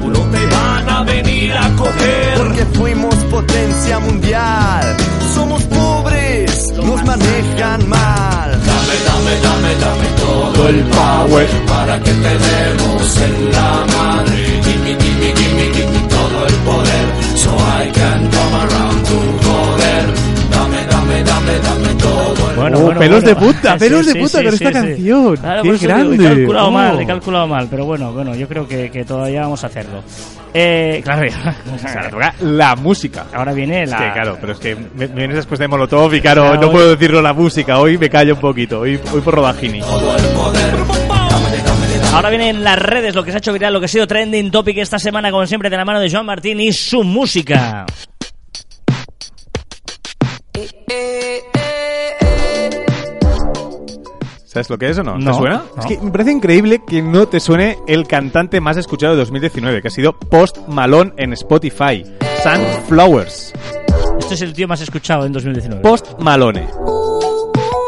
[0.00, 2.34] Duro te van a venir a coger.
[2.36, 4.96] Porque fuimos potencia mundial.
[5.34, 8.50] Somos pobres, nos manejan mal.
[8.70, 14.60] Dame, dame, dame, dame todo el power para que te demos en la madre.
[14.64, 17.06] Gimme, gimme, gimme, gimme todo el poder.
[17.36, 19.53] So I can come around to
[21.44, 23.40] dame, dame, todo el Bueno, Oh, bueno, pelos bueno.
[23.40, 25.36] de punta, pelos de punta con esta canción.
[25.36, 26.16] Claro, Qué grande.
[26.16, 26.70] He calculado Oh.
[26.70, 30.02] mal, he calculado mal, pero bueno, bueno, yo creo que, que todavía vamos a hacerlo.
[30.56, 31.22] Eh, claro,
[32.42, 33.26] la música.
[33.34, 33.98] ahora viene Es la...
[33.98, 36.66] que claro, pero es que me- me vienes después de Molotov y claro, Claro, no
[36.68, 37.78] hoy- puedo decirlo la música.
[37.80, 38.80] Hoy me callo un poquito.
[38.80, 39.80] Hoy, hoy por Rodagini.
[42.12, 44.06] Ahora viene en las redes lo que se ha hecho viral, lo que ha sido
[44.06, 47.84] trending topic esta semana, como siempre, de la mano de Joan Martín y su música.
[54.54, 55.18] ¿Sabes lo que es o no?
[55.18, 55.64] No, ¿Te suena?
[55.74, 55.82] no.
[55.82, 59.82] Es que me parece increíble que no te suene el cantante más escuchado de 2019,
[59.82, 62.04] que ha sido Post Malone en Spotify.
[62.40, 63.52] Sunflowers.
[64.20, 65.82] Este es el tío más escuchado en 2019.
[65.82, 66.68] Post Malone.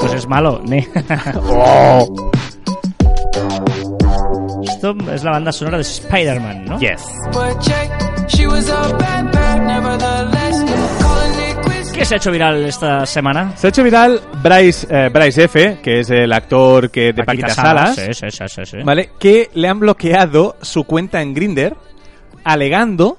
[0.01, 0.89] Pues es malo, ne.
[1.49, 2.31] Oh.
[4.65, 6.81] Esto es la banda sonora de Spider-Man, ¿no?
[6.81, 7.05] Yes.
[12.07, 13.57] ¿Qué se ha hecho viral esta semana?
[13.57, 17.49] Se ha hecho viral Bryce, eh, Bryce F., que es el actor que de Paquita,
[17.49, 18.77] Salas, Sí, sí, sí, sí.
[18.85, 19.11] ¿vale?
[19.19, 21.75] Que le han bloqueado su cuenta en Grinder
[22.45, 23.17] alegando,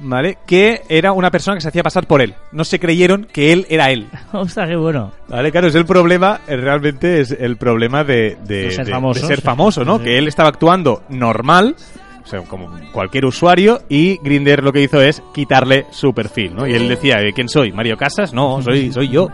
[0.00, 0.38] ¿vale?
[0.48, 2.34] Que era una persona que se hacía pasar por él.
[2.50, 4.08] No se creyeron que él era él.
[4.32, 5.12] Ostras, qué bueno.
[5.28, 9.26] Vale, claro, es el problema, realmente es el problema de, de- De ser famoso, de
[9.28, 9.98] ser famoso, ¿no?
[9.98, 10.04] Sí.
[10.06, 11.76] Que él estaba actuando normal,
[12.24, 16.66] o sea, como cualquier usuario, y Grinder lo que hizo es quitarle su perfil, ¿no?
[16.66, 17.70] Y él decía, "Eh, ¿quién soy?
[17.72, 18.32] ¿Mario Casas?
[18.32, 19.28] No, soy, soy yo.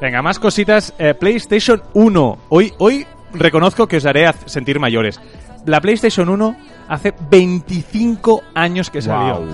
[0.00, 0.94] Venga, más cositas.
[0.98, 2.38] Eh, PlayStation 1.
[2.48, 5.20] Hoy, hoy reconozco que os haré sentir mayores.
[5.66, 6.56] La PlayStation 1
[6.88, 9.46] hace 25 años que salió.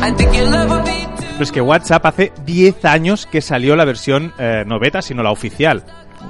[0.00, 5.22] Pero es que WhatsApp hace 10 años que salió la versión eh, no beta, sino
[5.22, 5.84] la oficial.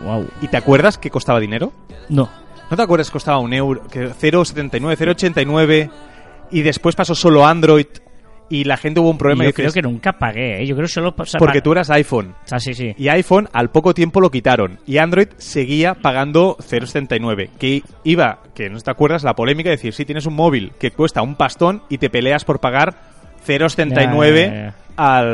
[0.04, 0.26] Wow.
[0.40, 1.72] ¿Y te acuerdas que costaba dinero?
[2.08, 2.28] No.
[2.72, 3.82] ¿No te acuerdas que costaba un euro?
[3.86, 5.90] Que 0,79, 0,89
[6.52, 7.84] y después pasó solo Android
[8.48, 10.66] y la gente hubo un problema Yo y creo que nunca pagué, ¿eh?
[10.66, 11.14] Yo creo que solo...
[11.14, 12.34] pasa- porque tú eras iPhone.
[12.50, 12.94] Ah, sí, sí.
[12.96, 14.78] Y iPhone al poco tiempo lo quitaron.
[14.86, 17.50] Y Android seguía pagando 0,79.
[17.58, 20.92] Que iba, que no te acuerdas, la polémica de decir, si tienes un móvil que
[20.92, 23.11] cuesta un pastón y te peleas por pagar
[23.46, 24.74] 0,79 Ya, ya, ya.
[24.96, 25.26] al,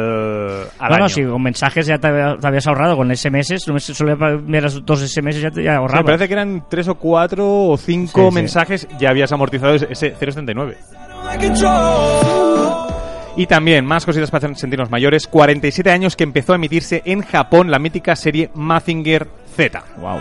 [0.78, 1.08] al bueno, año.
[1.08, 5.40] si con mensajes ya te, había- te habías ahorrado, con SMS, solo enviar dos SMS
[5.40, 6.00] ya te ya O sea, ahorraba.
[6.00, 8.34] me parece que eran 3 o 4 o 5 Sí, sí.
[8.34, 10.76] mensajes, ya habías amortizado ese- ese 0,79.
[13.36, 17.70] Y también, más cositas para sentirnos mayores, 47 años que empezó a emitirse en Japón
[17.70, 19.84] la mítica serie Mazinger Z.
[20.00, 20.18] Wow.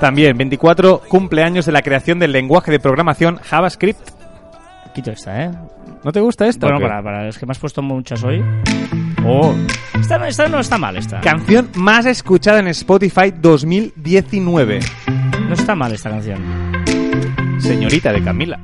[0.00, 4.00] También, 24 cumpleaños de la creación del lenguaje de programación JavaScript.
[4.94, 5.50] Quito esta, ¿eh?
[6.04, 6.66] ¿No te gusta esta?
[6.66, 8.44] Bueno, para, para, es que me has puesto muchas hoy.
[9.24, 9.54] Oh.
[9.98, 11.20] Esta, no- esta no está mal, esta.
[11.20, 14.80] Canción más escuchada en Spotify 2019.
[15.48, 16.40] No está mal esta canción.
[17.58, 18.58] Señorita de Camila.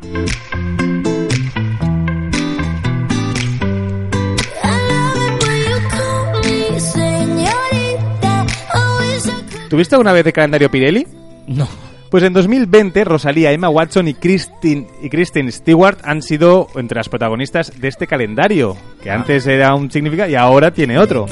[9.68, 11.06] ¿Tuviste alguna vez de calendario Pirelli?
[11.46, 11.68] No.
[12.11, 17.09] Pues en 2020 Rosalía, Emma Watson y Kristen, y Kristen Stewart han sido entre las
[17.09, 21.26] protagonistas de este calendario, que antes era un significado y ahora tiene otro.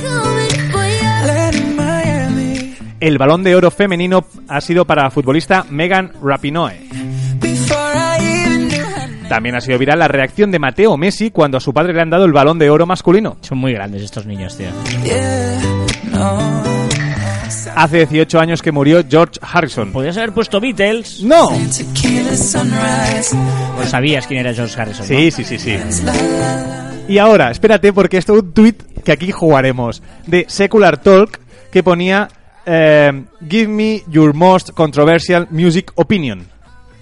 [3.01, 6.89] El balón de oro femenino ha sido para la futbolista Megan Rapinoe.
[9.29, 12.11] También ha sido viral la reacción de Mateo Messi cuando a su padre le han
[12.11, 13.39] dado el balón de oro masculino.
[13.41, 14.69] Son muy grandes estos niños, tío.
[15.05, 15.61] Yeah,
[16.13, 16.66] no.
[17.75, 19.93] Hace 18 años que murió George Harrison.
[19.93, 21.23] Podrías haber puesto Beatles.
[21.23, 21.49] ¡No!
[23.77, 25.07] Pues sabías quién era George Harrison.
[25.09, 25.15] ¿no?
[25.15, 25.77] Sí, sí, sí, sí.
[27.09, 28.75] Y ahora, espérate, porque esto es un tweet
[29.05, 30.03] que aquí jugaremos.
[30.27, 31.39] De Secular Talk,
[31.71, 32.29] que ponía
[32.65, 36.47] eh, Give me your most controversial music opinion.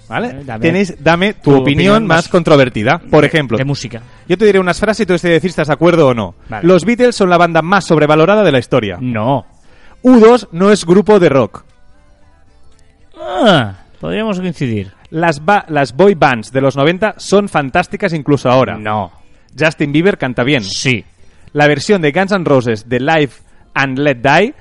[0.07, 0.27] ¿Vale?
[0.27, 2.99] Eh, dame Tenéis, dame tu, tu opinión, opinión más más- controvertida.
[3.09, 4.01] Por ejemplo, De música.
[4.29, 6.35] yo te diré unas frases y tú te decir si estás de acuerdo o no.
[6.47, 6.67] Vale.
[6.67, 8.99] Los Beatles son la banda más sobrevalorada de la historia.
[9.01, 9.47] No.
[10.05, 11.63] U2 no es grupo de rock.
[13.19, 14.91] Ah, podríamos coincidir.
[15.09, 18.77] Las, ba- las boy bands de los 90 son fantásticas incluso ahora.
[18.77, 19.11] No.
[19.57, 20.63] Justin Bieber canta bien.
[20.63, 21.03] Sí.
[21.53, 23.31] La versión de Guns N' Roses de Live
[23.73, 24.53] and Let Die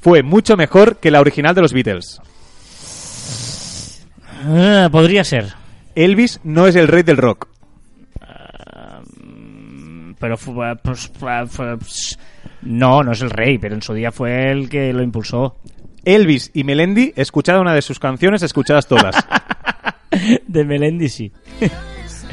[0.00, 2.20] fue mucho mejor que la original de los Beatles.
[4.46, 5.54] Ah, podría ser.
[5.94, 7.48] Elvis no es el rey del rock.
[10.20, 12.18] Pero fu- pues, fue- fue- ps-
[12.64, 15.56] no, no es el rey, pero en su día fue el que lo impulsó.
[16.04, 19.16] Elvis y Melendi, escuchada una de sus canciones, escuchadas todas.
[20.46, 21.32] De Melendi sí.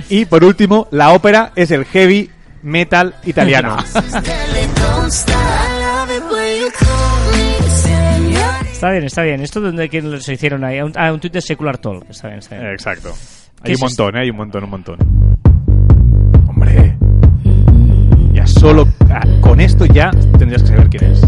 [0.09, 2.29] y por último, la ópera es el heavy
[2.61, 3.77] metal italiano.
[8.71, 9.41] Está bien, está bien.
[9.41, 10.79] ¿Esto donde quién se hicieron ahí?
[10.95, 12.09] Ah, un tuit de Secular Talk.
[12.09, 12.71] Está bien, está bien.
[12.71, 13.13] Exacto.
[13.63, 14.21] ¿Qué Hay un montón, ¿eh?
[14.21, 14.97] Hay un montón, un montón.
[18.61, 18.87] Solo...
[19.09, 21.21] ah, con esto ya tendrías que saber quién es.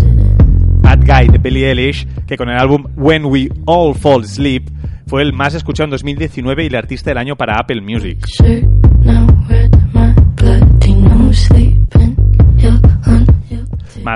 [0.83, 4.69] Bad Guy de Billie Eilish, que con el álbum When We All Fall Asleep
[5.07, 8.19] fue el más escuchado en 2019 y el artista del año para Apple Music.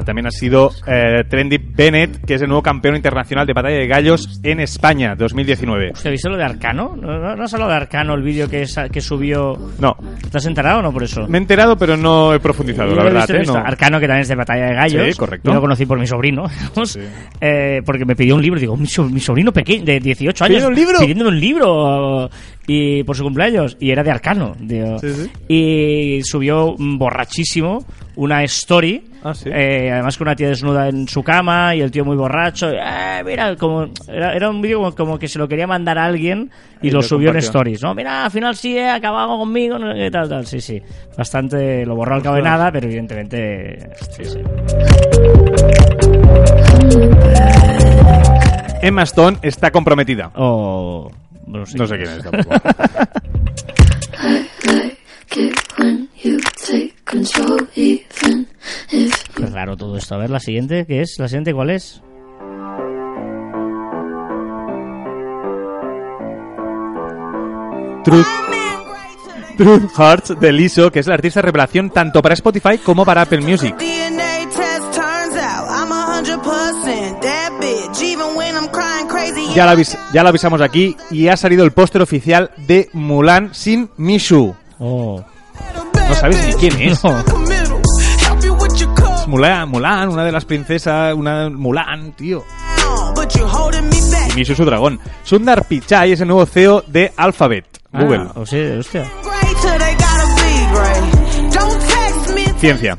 [0.06, 3.88] También ha sido eh, Trendy Bennett, que es el nuevo campeón internacional de batalla de
[3.88, 5.92] gallos en España 2019.
[5.94, 6.96] Hostia, ¿viste lo de Arcano?
[7.00, 9.58] ¿No, no, no has hablado de Arcano el vídeo que, que subió?
[9.80, 9.96] No,
[10.32, 11.28] ¿Te has enterado o no por eso?
[11.28, 13.20] me he enterado, pero no he profundizado, Yo la he verdad.
[13.22, 13.40] visto, ¿eh?
[13.40, 13.54] visto.
[13.60, 13.66] No.
[13.66, 15.08] Arcano, que también es de Batalla de Gallos.
[15.08, 15.50] Sí, correcto.
[15.50, 17.00] Yo lo conocí por mi sobrino, digamos,
[17.42, 18.60] eh, porque me pidió un libro.
[18.60, 20.50] Digo, mi, so- mi sobrino pequeño, de 18 años.
[20.58, 21.00] ¿Pidiendo un libro?
[21.00, 22.30] Pidiéndome un libro
[22.68, 23.78] y por su cumpleaños.
[23.80, 24.56] Y era de Arcano.
[24.60, 25.00] digo.
[25.00, 25.32] Sí, sí.
[25.48, 27.84] Y subió borrachísimo
[28.18, 29.04] una story.
[29.24, 29.50] Ah, sí.
[29.52, 32.72] eh, además con una tía desnuda en su cama y el tío muy borracho.
[32.72, 35.98] y, "Eh, mira, como era, era un vídeo como, como que se lo quería mandar
[35.98, 36.50] a alguien
[36.82, 37.82] y, Y lo lo subió en stories.
[37.82, 40.46] No, mira, al final sí he acabado conmigo, no qué tal, tal.
[40.46, 40.82] Sí, sí.
[41.18, 43.90] Bastante lo borró al cabo de nada, pero evidentemente.
[44.12, 44.40] Sí, sí.
[48.82, 50.32] Emma Stone está comprometida.
[50.36, 51.12] O.
[51.48, 51.78] bueno, sí.
[51.78, 52.56] No sé quién es tampoco.
[59.36, 60.16] Qué raro todo esto.
[60.16, 61.16] A ver, la siguiente, ¿qué es?
[61.20, 62.02] ¿La siguiente cuál es?
[68.04, 68.26] Truth,
[69.58, 73.42] Truth Hearts de Lizzo, que es la artista revelación tanto para Spotify como para Apple
[73.42, 73.76] Music.
[79.58, 83.56] Ya la, avis- ya la avisamos aquí y ha salido el póster oficial de Mulan
[83.56, 84.54] sin Mishu.
[84.78, 85.20] Oh.
[86.08, 87.04] No sabes ni quién es.
[87.04, 87.24] No.
[89.26, 92.46] Mulan, Mulan, una de las princesas, una Mulan, tío.
[93.16, 94.36] back.
[94.36, 95.00] Mishu su dragón.
[95.24, 98.28] Sundar Pichai es el nuevo CEO de Alphabet, Google.
[98.30, 99.06] Ah, o sea, hostia.
[102.60, 102.96] Ciencia.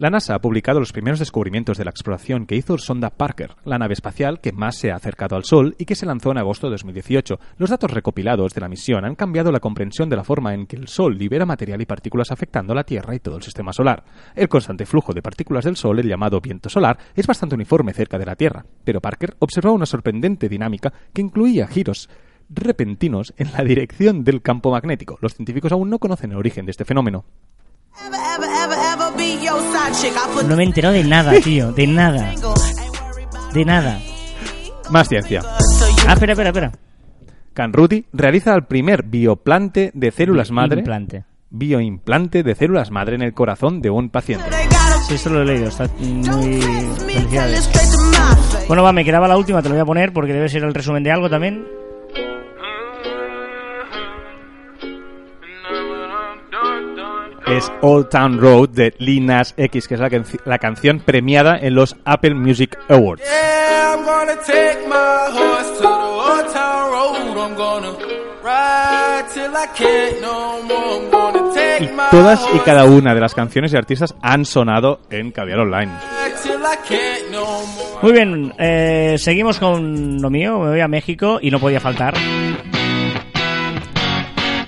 [0.00, 3.78] La NASA ha publicado los primeros descubrimientos de la exploración que hizo Sonda Parker, la
[3.78, 6.68] nave espacial que más se ha acercado al Sol y que se lanzó en agosto
[6.68, 7.40] de 2018.
[7.56, 10.76] Los datos recopilados de la misión han cambiado la comprensión de la forma en que
[10.76, 14.04] el Sol libera material y partículas afectando la Tierra y todo el sistema solar.
[14.36, 18.18] El constante flujo de partículas del Sol, el llamado viento solar, es bastante uniforme cerca
[18.18, 22.08] de la Tierra, pero Parker observó una sorprendente dinámica que incluía giros
[22.48, 25.18] repentinos en la dirección del campo magnético.
[25.20, 27.24] Los científicos aún no conocen el origen de este fenómeno.
[30.48, 32.34] No me he enterado de nada, tío, de nada,
[33.52, 34.00] de nada.
[34.90, 35.42] Más ciencia.
[36.06, 36.72] Ah, espera, espera, espera.
[37.52, 40.78] Canruti realiza el primer bioplante de células madre.
[40.78, 41.24] Implante.
[41.50, 44.46] Bioimplante de células madre en el corazón de un paciente.
[45.06, 46.60] Sí, esto lo he leído, está muy...
[46.60, 47.70] Felicidades.
[48.68, 50.74] Bueno, va, me quedaba la última, te lo voy a poner porque debe ser el
[50.74, 51.66] resumen de algo también.
[57.50, 61.56] Es Old Town Road de Lil Nas X, que es la, canci- la canción premiada
[61.58, 63.22] en los Apple Music Awards.
[63.22, 67.38] Yeah, I'm gonna take my horse to the old town road.
[67.38, 67.92] I'm gonna
[68.44, 70.98] ride till I can't no more.
[70.98, 75.00] I'm gonna take Y todas y cada una de las canciones y artistas han sonado
[75.10, 75.90] en Caviar Online.
[78.02, 82.14] Muy bien, eh, seguimos con lo mío, me voy a México y no podía faltar.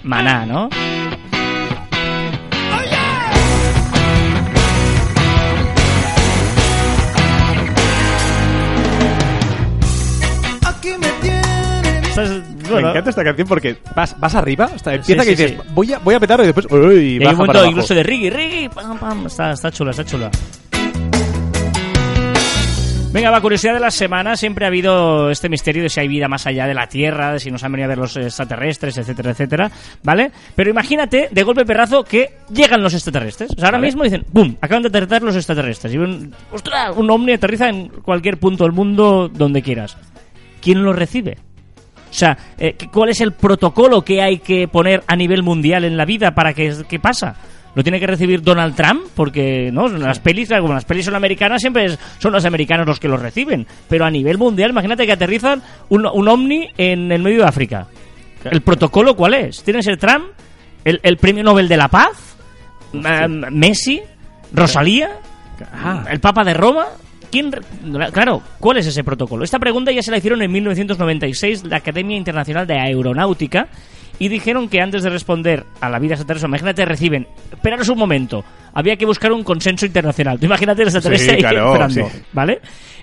[0.03, 0.69] Maná, ¿no?
[12.73, 15.69] Me encanta esta canción porque vas, vas arriba, hasta empieza Sí, que sí, dices, sí.
[15.75, 17.71] Voy, a, voy a petarlo y después uy, y hay baja un para momento abajo.
[17.71, 20.31] incluso de Riggy, Riggy, pam, pam, está, está chula, está chula.
[23.13, 24.37] Venga, va, curiosidad de la semana.
[24.37, 27.41] Siempre ha habido este misterio de si hay vida más allá de la Tierra, de
[27.41, 29.71] si nos han venido a ver los extraterrestres, etcétera, etcétera,
[30.05, 30.31] ¿vale?
[30.55, 33.51] Pero imagínate, de golpe perrazo, que llegan los extraterrestres.
[33.51, 33.89] O sea, ahora Vale.
[33.89, 34.55] mismo dicen, ¡pum!
[34.61, 35.93] Acaban de aterrizar los extraterrestres.
[35.93, 36.97] Y un, ¡ostras!
[36.97, 39.97] Un ovni aterriza en cualquier punto del mundo, donde quieras.
[40.63, 41.37] ¿Quién lo recibe?
[42.11, 45.85] O sea, eh, ¿qué- ¿cuál es el protocolo que hay que poner a nivel mundial
[45.85, 47.37] en la vida para que qué pasa?
[47.75, 49.03] ¿Lo tiene que recibir Donald Trump?
[49.15, 49.87] Porque, ¿no?
[49.87, 53.21] Las pelis, como las pelis son americanas, siempre es- son los americanos los que los
[53.23, 53.65] reciben.
[53.89, 57.87] Pero a nivel mundial, imagínate que aterrizan un, un ovni en el medio de África.
[58.51, 59.63] ¿El protocolo cuál es?
[59.63, 60.25] ¿Tiene que ser Trump?
[60.85, 62.37] ¿El, el premio Nobel de la Paz?
[63.29, 64.01] ¿Messi?
[64.53, 65.11] ¿Rosalía?
[65.73, 66.05] Ah.
[66.11, 66.87] ¿El Papa de Roma?
[67.31, 67.51] ¿Quién,
[68.13, 69.45] claro, ¿cuál es ese protocolo?
[69.45, 73.69] Esta pregunta ya se la hicieron en 1996 la Academia Internacional de Aeronáutica
[74.19, 78.45] y dijeron que antes de responder a la vida extraterrestre, imagínate, reciben, esperaros un momento,
[78.75, 80.39] había que buscar un consenso internacional.
[80.39, 82.23] Tú imagínate extraterrestre Sí, claro, esperando, sí.
[82.33, 82.61] ¿vale?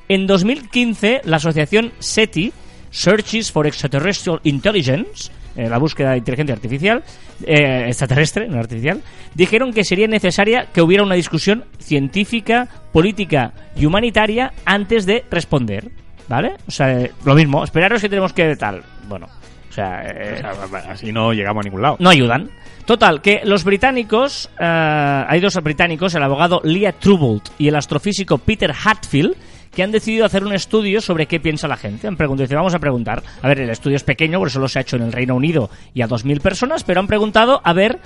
[0.07, 2.53] En 2015, la asociación SETI,
[2.91, 7.03] Searches for Extraterrestrial Intelligence, eh, la búsqueda de inteligencia artificial,
[7.43, 9.01] eh, extraterrestre, no artificial,
[9.34, 15.91] dijeron que sería necesaria que hubiera una discusión científica, política y humanitaria antes de responder,
[16.28, 16.53] ¿vale?
[16.68, 18.84] O sea, lo mismo, esperaros que tenemos que tal.
[19.08, 19.28] Bueno,
[19.70, 20.41] o sea, eh,
[20.89, 21.97] Así no llegamos a ningún lado.
[21.99, 22.49] no ayudan.
[22.86, 28.38] Total, que los británicos, eh, hay dos británicos, el abogado Leah Trubold y el astrofísico
[28.38, 29.36] Peter Hatfield,
[29.78, 32.07] que han decidido hacer un estudio sobre qué piensa la gente.
[32.07, 33.21] Han preguntado, vamos a preguntar.
[33.43, 35.69] A ver, el estudio es pequeño, porque solo se ha hecho en el Reino Unido
[35.93, 37.99] y a 2.000 personas, pero han preguntado a ver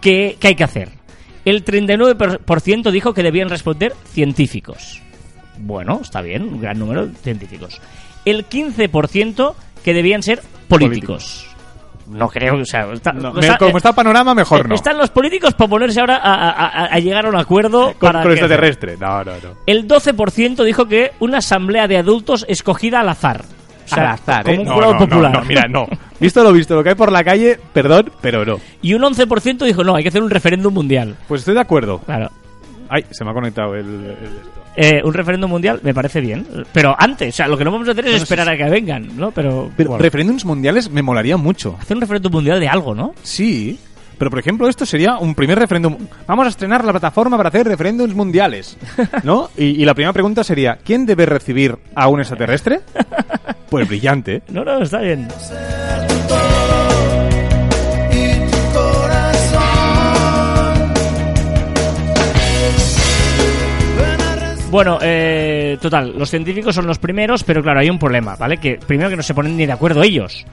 [0.00, 0.88] qué, qué hay que hacer.
[1.44, 5.02] El 39% dijo que debían responder científicos.
[5.58, 7.82] Bueno, está bien, un gran número de científicos.
[8.24, 9.54] El 15%
[9.84, 11.49] que debían ser políticos.
[12.10, 14.68] No creo, o sea, está- No, o me- sea, como eh, está el panorama, mejor
[14.68, 14.74] no.
[14.74, 18.08] Están los políticos para ponerse ahora a, a- a- a llegar a un acuerdo Con,
[18.12, 18.96] para con extraterrestre.
[18.98, 19.50] No, no, no.
[19.66, 23.42] El 12% dijo que una asamblea de adultos escogida al azar.
[23.84, 24.58] O sea, Al azar, como ¿eh?
[24.60, 25.32] un No, jurado no, no, popular.
[25.32, 25.86] no, mira, no.
[26.20, 28.58] Visto lo visto, lo que hay por la calle, perdón, pero no.
[28.82, 31.16] Y un 11% dijo, no, hay que hacer un referéndum mundial.
[31.26, 31.98] Pues estoy de acuerdo.
[32.00, 32.30] Claro.
[32.90, 34.64] Ay, se me ha conectado el, el esto.
[34.76, 36.46] Eh, un referéndum mundial me parece bien.
[36.72, 39.16] Pero antes, o sea, lo que no vamos a hacer es esperar a que vengan,
[39.16, 39.30] ¿no?
[39.30, 41.76] Pero, Pero bueno, referéndums mundiales me molaría mucho.
[41.80, 43.14] hacer un referéndum mundial de algo, ¿no?
[43.22, 43.78] Sí.
[44.18, 45.96] Pero, por ejemplo, esto sería un primer referéndum.
[46.26, 48.76] Vamos a estrenar la plataforma para hacer referéndums mundiales.
[49.24, 49.48] ¿No?
[49.56, 52.80] Y, y la primera pregunta sería, ¿quién debe recibir a un extraterrestre?
[53.70, 54.42] Pues brillante.
[54.50, 55.28] No, no, está bien.
[64.70, 68.58] Bueno, eh, total, los científicos son los primeros, pero claro, hay un problema, ¿vale?
[68.58, 70.46] Que primero que no se ponen ni de acuerdo ellos.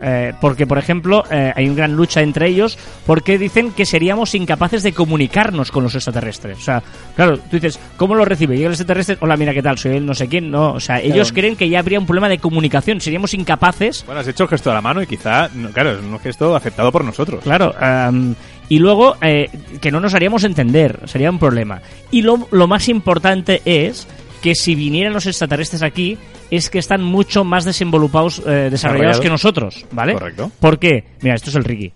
[0.00, 4.34] Eh, porque, por ejemplo, eh, hay una gran lucha entre ellos porque dicen que seríamos
[4.34, 6.56] incapaces de comunicarnos con los extraterrestres.
[6.56, 6.82] O sea,
[7.14, 8.56] claro, tú dices, ¿cómo lo recibe?
[8.56, 10.50] Llega el extraterrestre, hola, mira qué tal, soy el no sé quién.
[10.50, 14.22] No, o sea, ellos creen que ya habría un problema de comunicación, seríamos incapaces Bueno,
[14.22, 16.90] has hecho el gesto de la mano y quizá, no, claro, es un gesto aceptado
[16.90, 17.44] por nosotros.
[17.44, 18.34] Claro, am,
[18.68, 19.48] y luego eh,
[19.80, 21.80] que no nos haríamos entender, sería un problema.
[22.10, 24.06] Y lo, lo más importante es
[24.42, 26.16] que si vinieran los extraterrestres aquí,
[26.50, 30.14] es que están mucho más desenvolupados, eh, desarrollados que nosotros, ¿vale?
[30.14, 30.50] Correcto.
[30.60, 31.04] ¿Por qué?
[31.22, 31.92] Mira, esto es el Ricky.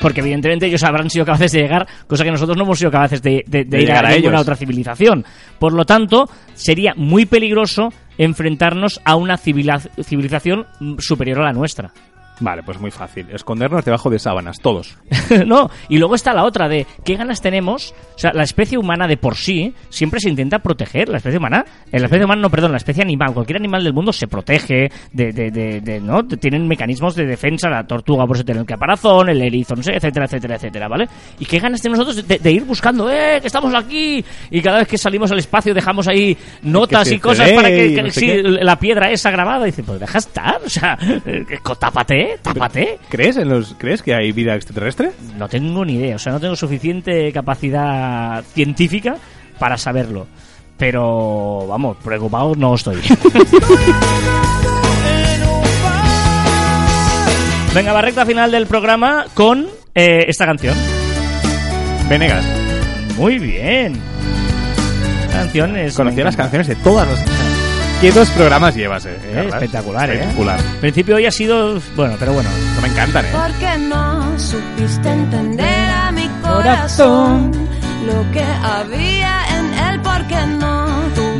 [0.00, 3.22] Porque evidentemente ellos habrán sido capaces de llegar, cosa que nosotros no hemos sido capaces
[3.22, 5.24] de, de- de De ir a, a ninguna otra civilización.
[5.58, 7.88] Por lo tanto, sería muy peligroso
[8.18, 10.66] enfrentarnos a una civilización
[10.98, 11.90] superior a la nuestra.
[12.40, 13.26] Vale, pues muy fácil.
[13.30, 14.96] Escondernos debajo de sábanas, todos.
[15.46, 17.94] no, y luego está la otra de qué ganas tenemos.
[18.16, 21.08] O sea, la especie humana de por sí siempre se intenta proteger.
[21.08, 23.92] La especie humana, eh, la especie humana, no, perdón, la especie animal, cualquier animal del
[23.92, 26.24] mundo se protege, de, de, de, de- ¿no?
[26.26, 29.92] Tienen mecanismos de defensa, la tortuga por eso tiene el caparazón, el erizo, no sé,
[29.94, 31.06] etcétera, etcétera, etcétera, ¿vale?
[31.38, 34.24] Y qué ganas tenemos nosotros de, ir buscando, ¡eh, que estamos aquí!
[34.50, 38.02] Y cada vez que salimos al espacio dejamos ahí notas y cosas para que, que-
[38.02, 39.62] no sí, la piedra esa grabada.
[39.66, 41.44] Y dice, pues deja estar, o sea, eh,
[42.42, 42.98] tápate, tápate.
[43.08, 45.12] ¿Crees, en los, ¿Crees que hay vida extraterrestre?
[45.36, 49.16] No tengo ni idea, o sea, no tengo suficiente capacidad científica
[49.58, 50.26] para saberlo.
[50.76, 53.00] Pero, vamos, preocupado no estoy.
[57.74, 60.76] Venga, va recta final del programa con eh, esta canción.
[62.08, 62.44] Venegas.
[63.16, 64.00] Muy bien.
[65.26, 65.96] La canción es...
[65.96, 67.53] Conocía las canciones de todas las...
[68.04, 69.18] ¿Qué dos programas llevas, eh?
[69.24, 70.16] Eh, espectacular, ¿eh?
[70.16, 70.60] Espectacular.
[70.60, 71.80] Al principio hoy ha sido...
[71.96, 72.50] Bueno, pero bueno.
[72.74, 73.28] No me encantan, ¿eh?
[73.32, 77.50] Porque no supiste entender a mi corazón
[78.06, 80.84] lo que había en él, porque no.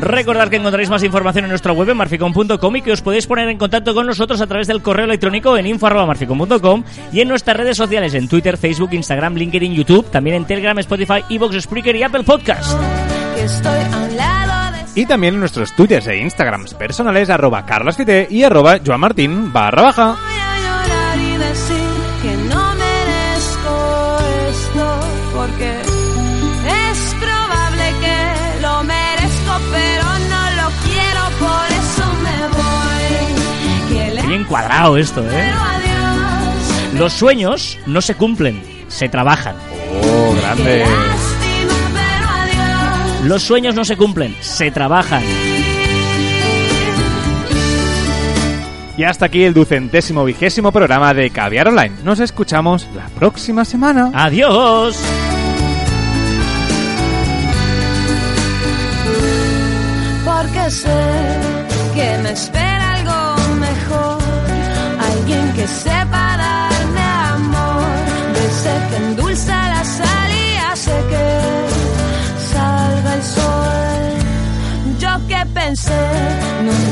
[0.00, 3.46] Recordad que encontraréis más información en nuestra web en marficom.com y que os podéis poner
[3.50, 7.76] en contacto con nosotros a través del correo electrónico en info.marficom.com y en nuestras redes
[7.76, 12.22] sociales en Twitter, Facebook, Instagram, LinkedIn, YouTube, también en Telegram, Spotify, Evox, Spreaker y Apple
[12.22, 12.80] Podcast.
[13.34, 14.03] que estoy
[14.97, 20.07] Y también en nuestros twitters e instagrams personales arroba carlasfite y arroba joamartin barra baja.
[20.07, 21.76] Voy a llorar y decir
[22.22, 24.18] que no merezco
[24.51, 25.01] esto
[25.34, 34.14] porque es probable que lo merezco pero no lo quiero por eso me voy que
[34.14, 35.53] le Qué bien cuadrado esto, ¿eh?
[36.97, 39.57] Los sueños no se cumplen, se trabajan.
[40.05, 40.84] Oh, grande.
[43.24, 45.22] Los sueños no se cumplen, se trabajan.
[48.96, 51.96] Y hasta aquí el ducentésimo vigésimo programa de Caviar Online.
[52.04, 54.10] Nos escuchamos la próxima semana.
[54.14, 54.96] ¡Adiós!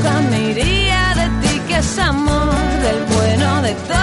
[0.03, 4.01] Nunca me iría de ti, que es amor, del bueno de toda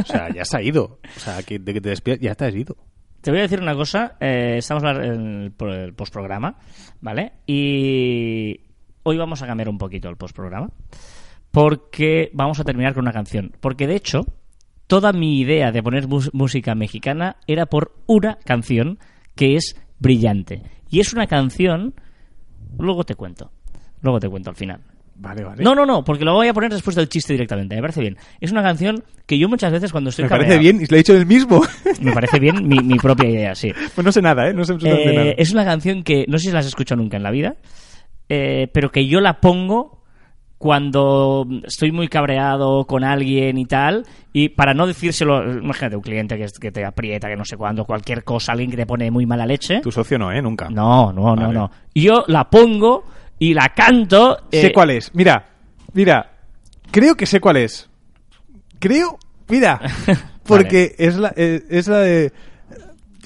[0.00, 0.98] O sea, ya se ha ido.
[1.16, 2.76] O sea, que de que te despidas ya te has ido.
[3.20, 6.58] Te voy a decir una cosa, eh, estamos en el, postprograma,
[7.00, 7.32] ¿vale?
[7.46, 8.60] Y
[9.02, 10.68] hoy vamos a cambiar un poquito el postprograma,
[11.50, 13.52] porque vamos a terminar con una canción.
[13.62, 14.26] Porque de hecho,
[14.86, 18.98] toda mi idea de poner música mexicana era por una canción
[19.34, 20.62] que es brillante.
[20.90, 21.94] Y es una canción,
[22.78, 23.50] luego te cuento,
[24.02, 24.82] luego te cuento al final.
[25.24, 25.64] Vale, vale.
[25.64, 28.16] No, no, no, porque lo voy a poner después del chiste directamente, me parece bien.
[28.40, 30.98] Es una canción que yo muchas veces cuando estoy Me parece bien y lo he
[30.98, 31.62] dicho del mismo.
[32.00, 33.72] Me parece bien mi, mi propia idea, sí.
[33.94, 34.52] pues no sé nada, ¿eh?
[34.54, 35.30] No sé absolutamente Eh, nada.
[35.38, 37.56] es una canción que no sé si la has escuchado nunca en la vida,
[38.28, 40.02] eh, pero que yo la pongo
[40.58, 46.38] cuando estoy muy cabreado con alguien y tal, y para no decírselo, imagínate un cliente
[46.38, 49.26] que, que te aprieta, que no sé cuándo, cualquier cosa, alguien que te pone muy
[49.26, 49.80] mala leche.
[49.80, 50.40] Tu socio no, ¿eh?
[50.40, 50.70] Nunca.
[50.70, 51.52] No, no, no, Vale.
[51.52, 51.70] no.
[51.94, 53.04] Yo la pongo
[53.44, 54.38] y la canto.
[54.50, 55.14] Sé eh, cuál es.
[55.14, 55.46] Mira,
[55.92, 56.30] mira.
[56.90, 57.90] Creo que sé cuál es.
[58.78, 59.18] Creo.
[59.48, 59.80] Mira.
[60.44, 62.32] Porque es, la, eh, es la de...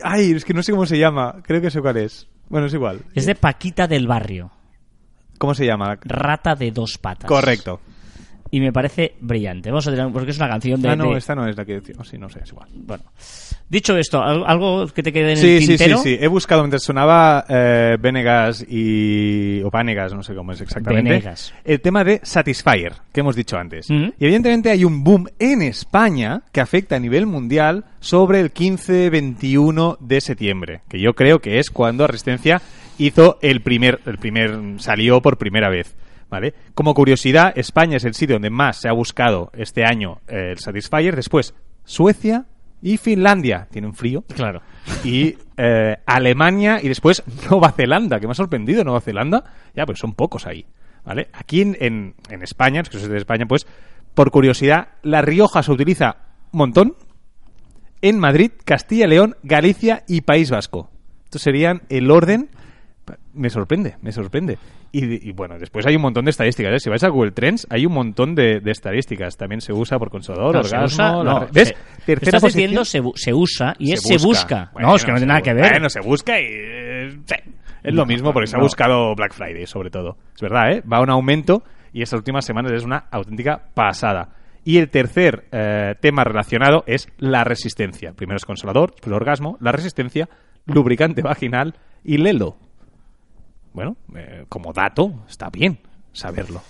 [0.02, 1.36] Ay, es que no sé cómo se llama.
[1.42, 2.26] Creo que sé cuál es.
[2.48, 3.02] Bueno, es igual.
[3.14, 4.50] Es de Paquita del Barrio.
[5.38, 5.96] ¿Cómo se llama?
[6.02, 7.28] Rata de dos patas.
[7.28, 7.80] Correcto.
[8.50, 9.70] Y me parece brillante.
[9.70, 10.88] Vamos a tener, porque es una canción de.
[10.88, 12.08] ah, no, de- esta no es la que decimos.
[12.08, 12.68] Sí, no sé, es igual.
[12.74, 13.04] Bueno.
[13.68, 15.98] Dicho esto, ¿al- ¿algo que te quede en Sí, el sí, sí, tintero?
[15.98, 16.16] sí.
[16.18, 19.60] He buscado mientras sonaba eh, Venegas y...
[19.62, 21.10] o Vanegas, no sé cómo es exactamente.
[21.10, 21.52] Venegas.
[21.64, 23.90] El tema de Satisfyer, que hemos dicho antes.
[23.90, 24.14] Ujú.
[24.18, 29.98] Y evidentemente hay un boom en España que afecta a nivel mundial sobre el 15-21
[30.00, 32.62] de septiembre, que yo creo que es cuando Resistencia
[32.98, 34.00] hizo el primer...
[34.06, 35.94] el primer salió por primera vez.
[36.30, 36.52] ¿Vale?
[36.74, 40.58] Como curiosidad, España es el sitio donde más se ha buscado este año eh, el
[40.58, 41.16] Satisfyer.
[41.16, 41.54] Después,
[41.84, 42.44] Suecia
[42.82, 43.66] y Finlandia.
[43.70, 44.60] Tienen frío Claro.
[45.04, 49.42] y eh, Alemania y después Nueva Zelanda, que me ha sorprendido Nueva Zelanda.
[49.74, 50.66] Ya, pues son pocos ahí.
[51.04, 51.28] ¿Vale?
[51.32, 53.66] Aquí en, en, en España, es que de España, pues,
[54.14, 56.16] por curiosidad, La Rioja se utiliza
[56.52, 56.94] un montón.
[58.02, 60.90] En Madrid, Castilla León, Galicia y País Vasco.
[61.24, 62.50] Estos serían el orden.
[63.32, 64.58] Me sorprende, me sorprende.
[64.90, 66.72] Y, y, bueno, después hay un montón de estadísticas.
[66.72, 66.78] ¿eh?
[66.80, 69.36] Si vais a Google Trends, hay un montón de, de estadísticas.
[69.36, 70.86] También se usa por consolador, No, se orgasmo.
[71.20, 71.68] usa- la- no, ¿Ves?
[71.68, 71.74] se-
[72.06, 72.70] Tercera estás posición.
[72.70, 74.70] diciendo se, se usa y es se busca.
[74.72, 75.70] Bueno, no, es que no se tiene nada que ver.
[75.72, 76.44] Bueno, se busca y...
[76.44, 77.18] eh.
[77.82, 80.16] Es lo mismo porque se ha buscado Black Friday, sobre todo.
[80.34, 80.82] Es verdad, ¿eh?
[80.90, 81.62] Va a un aumento
[81.92, 84.30] y estas últimas semanas es una auténtica pasada.
[84.64, 88.12] Y el tercer eh, tema relacionado es la resistencia.
[88.14, 90.28] Primero es consolador, después el orgasmo, la resistencia,
[90.66, 91.74] lubricante vaginal
[92.04, 92.56] y lelo.
[93.72, 95.78] Bueno, eh, como dato, está bien
[96.12, 96.62] saberlo.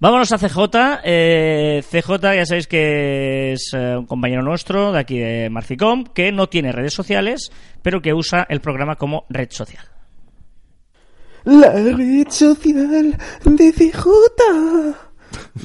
[0.00, 0.58] Vámonos a CJ.
[1.04, 6.32] Eh, CJ, ya sabéis que es eh, un compañero nuestro de aquí de Marficom, que
[6.32, 9.84] no tiene redes sociales, pero que usa el programa como red social.
[11.44, 14.04] La red social de CJ.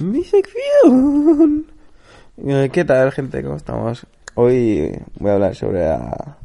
[0.01, 1.65] Mi sección.
[2.71, 3.41] ¿Qué tal, gente?
[3.41, 4.05] ¿Cómo estamos?
[4.35, 6.37] Hoy voy a hablar sobre la,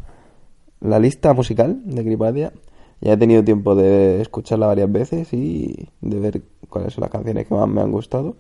[0.81, 2.53] la lista musical de Gripadia.
[3.01, 7.47] Ya he tenido tiempo de escucharla varias veces y de ver cuáles son las canciones
[7.47, 8.37] que más me han gustado.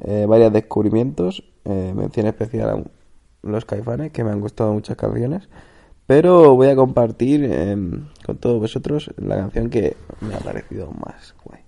[0.00, 5.48] Eh, varios descubrimientos, eh, mención especial a los caifanes, que me han gustado muchas canciones.
[6.06, 7.76] Pero voy a compartir eh,
[8.24, 11.65] con todos vosotros la canción que me ha parecido más guay.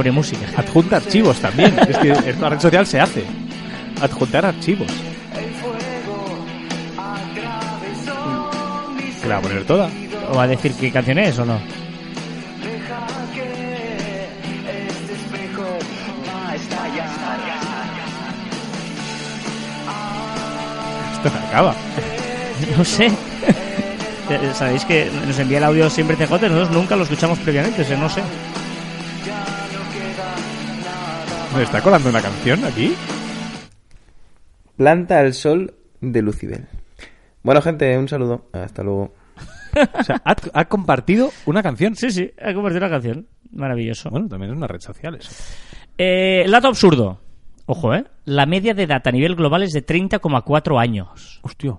[0.00, 0.46] Pone música.
[0.56, 1.78] Adjunta archivos también.
[1.78, 3.22] es que en la red social se hace.
[4.00, 4.90] Adjuntar archivos.
[9.20, 9.90] ¿Que la va a poner toda?
[10.32, 11.60] ¿O va a decir qué canción es o no?
[21.12, 21.74] Esto me acaba.
[22.76, 23.10] No sé.
[24.54, 27.98] Sabéis que nos envía el audio siempre CJ, nosotros nunca lo escuchamos previamente, o sea,
[27.98, 28.22] no sé.
[31.54, 32.94] ¿Me está colando una canción aquí?
[34.76, 36.66] Planta al sol de Lucibel.
[37.42, 38.46] Bueno, gente, un saludo.
[38.52, 39.12] Hasta luego.
[39.98, 41.96] O sea, ha, ha compartido una canción.
[41.96, 43.26] Sí, sí, ha convertido la canción.
[43.52, 44.10] Maravilloso.
[44.10, 45.30] Bueno, también es una red social eso.
[45.98, 47.20] Eh, el dato absurdo.
[47.66, 48.04] Ojo, ¿eh?
[48.24, 51.40] La media de edad a nivel global es de 30,4 años.
[51.42, 51.78] Hostia.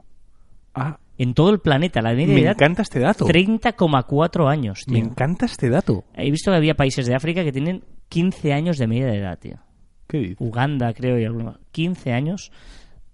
[0.74, 2.53] Ah, En todo el planeta, la media me de edad...
[2.53, 3.26] encanta este dato.
[3.28, 4.93] 30,4 años, tío.
[4.93, 6.03] Me encanta este dato.
[6.15, 9.38] He visto que había países de África que tienen 15 años de media de edad,
[9.38, 9.57] tío.
[10.07, 10.38] ¿Qué dices?
[10.39, 11.59] Uganda, creo, y algunos.
[11.72, 12.51] 15 años.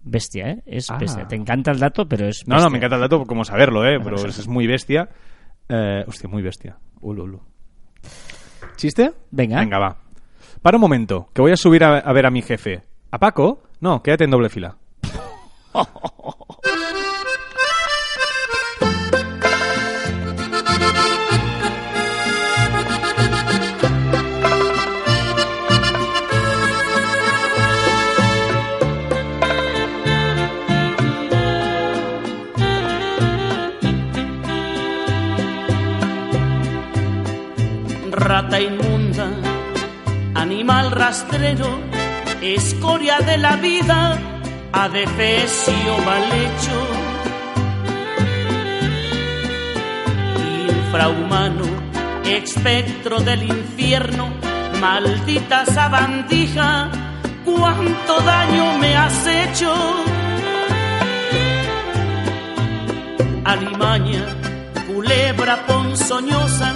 [0.04, 0.64] Bestia, ¿eh?
[0.66, 0.98] Es Ah.
[0.98, 1.28] bestia.
[1.28, 2.66] Te encanta el dato, pero es No, bestia.
[2.66, 4.00] no, me encanta el dato como saberlo, ¿eh?
[4.02, 5.10] Pero es, es muy bestia.
[5.68, 6.78] Eh, hostia, muy bestia.
[7.02, 7.42] Ulu, ulu.
[8.78, 9.12] ¿Chiste?
[9.32, 9.60] Venga.
[9.60, 9.98] Venga, va.
[10.62, 12.84] Para un momento, que voy a subir a, a ver a mi jefe.
[13.12, 13.64] ¿A Paco?
[13.82, 14.78] No, quédate en doble fila.
[38.28, 39.30] rata inmunda,
[40.36, 41.80] animal rastrero,
[42.42, 44.20] escoria de la vida,
[44.74, 46.78] adefesio mal hecho,
[50.68, 51.64] infrahumano,
[52.26, 54.28] espectro del infierno,
[54.82, 56.90] maldita sabandija,
[57.46, 59.74] cuánto daño me has hecho.
[63.46, 64.26] Alimaña,
[64.86, 66.76] culebra ponzoñosa,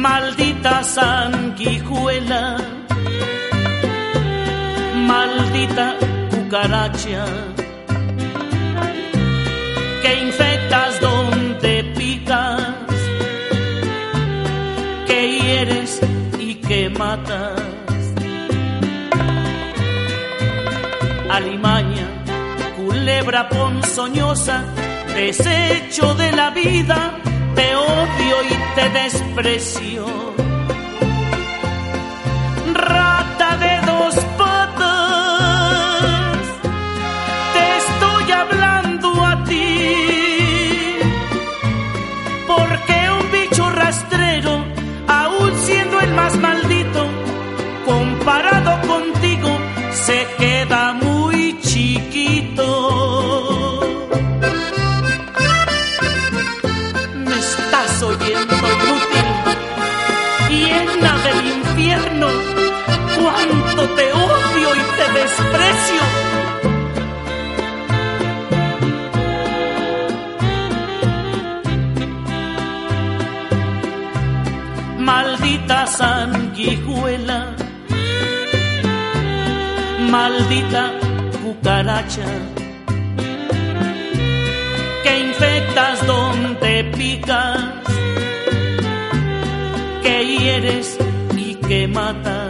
[0.00, 2.56] Maldita sanguijuela,
[4.94, 5.94] maldita
[6.30, 7.26] cucaracha,
[10.02, 12.98] que infectas donde picas,
[15.06, 16.00] que hieres
[16.38, 17.60] y que matas.
[21.28, 22.06] Alimaña,
[22.74, 24.64] culebra ponzoñosa,
[25.14, 27.19] desecho de la vida,
[27.60, 29.99] te odio y te desprecio.
[65.20, 66.04] Desprecio.
[74.98, 77.40] Maldita sanguijuela,
[80.14, 80.84] maldita
[81.42, 82.28] cucaracha,
[85.04, 87.58] que infectas donde picas,
[90.02, 90.98] que hieres
[91.36, 92.49] y que matas.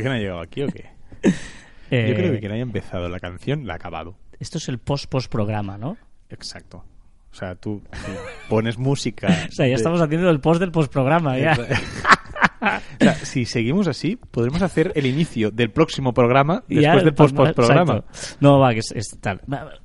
[0.00, 0.86] ¿Alguien ha llegado aquí o qué?
[1.92, 4.14] Eh, Yo creo que quien haya empezado la canción la ha acabado.
[4.38, 5.96] Esto es el post-post-programa, ¿no?
[6.28, 6.84] Exacto.
[7.32, 7.82] O sea, tú
[8.48, 9.26] pones música.
[9.48, 11.56] O sea, ya de- estamos haciendo el post del ya.
[12.62, 17.12] O sea, si seguimos así, podremos hacer el inicio del próximo programa después ya, del
[17.14, 18.04] pues, post-post-programa.
[18.06, 18.36] exacto.
[18.40, 19.40] No, va, que es, es tal.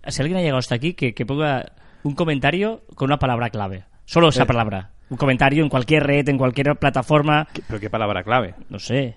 [0.07, 1.72] Si alguien ha llegado hasta aquí, que, que ponga
[2.03, 3.86] un comentario con una palabra clave.
[4.05, 4.45] Solo esa Eh.
[4.45, 4.91] palabra.
[5.09, 7.47] Un comentario en cualquier red, en cualquier plataforma.
[7.68, 8.53] ¿Pero qué palabra clave?
[8.70, 9.16] No sé.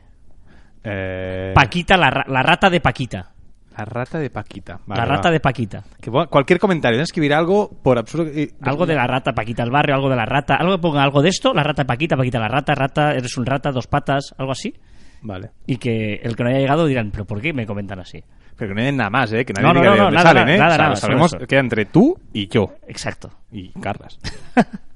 [0.84, 3.32] Eh, Paquita, la, la rata de Paquita.
[3.76, 4.80] La rata de Paquita.
[4.86, 5.32] Vale, la rata va.
[5.32, 5.84] de Paquita.
[6.00, 8.24] Que cualquier comentario, escribir algo por absurdo.
[8.32, 10.56] que- Algo de la rata, Paquita al barrio, algo de la rata.
[10.56, 13.46] Algo que ponga algo de esto, la rata Paquita, Paquita la rata, rata, eres un
[13.46, 14.74] rata, dos patas, algo así.
[15.22, 15.50] Vale.
[15.66, 18.22] Y que el que no haya llegado dirán, ¿pero por qué me comentan así?
[18.56, 19.44] Pero que no hay nada más, ¿eh?
[19.44, 20.58] Que nadie No, no, diga no, de dónde nada, salen, ¿eh?
[20.58, 22.74] nada, O sea, nada, solo sabemos queda entre tú y yo.
[22.88, 23.30] Exacto.
[23.52, 24.18] Y Carlas.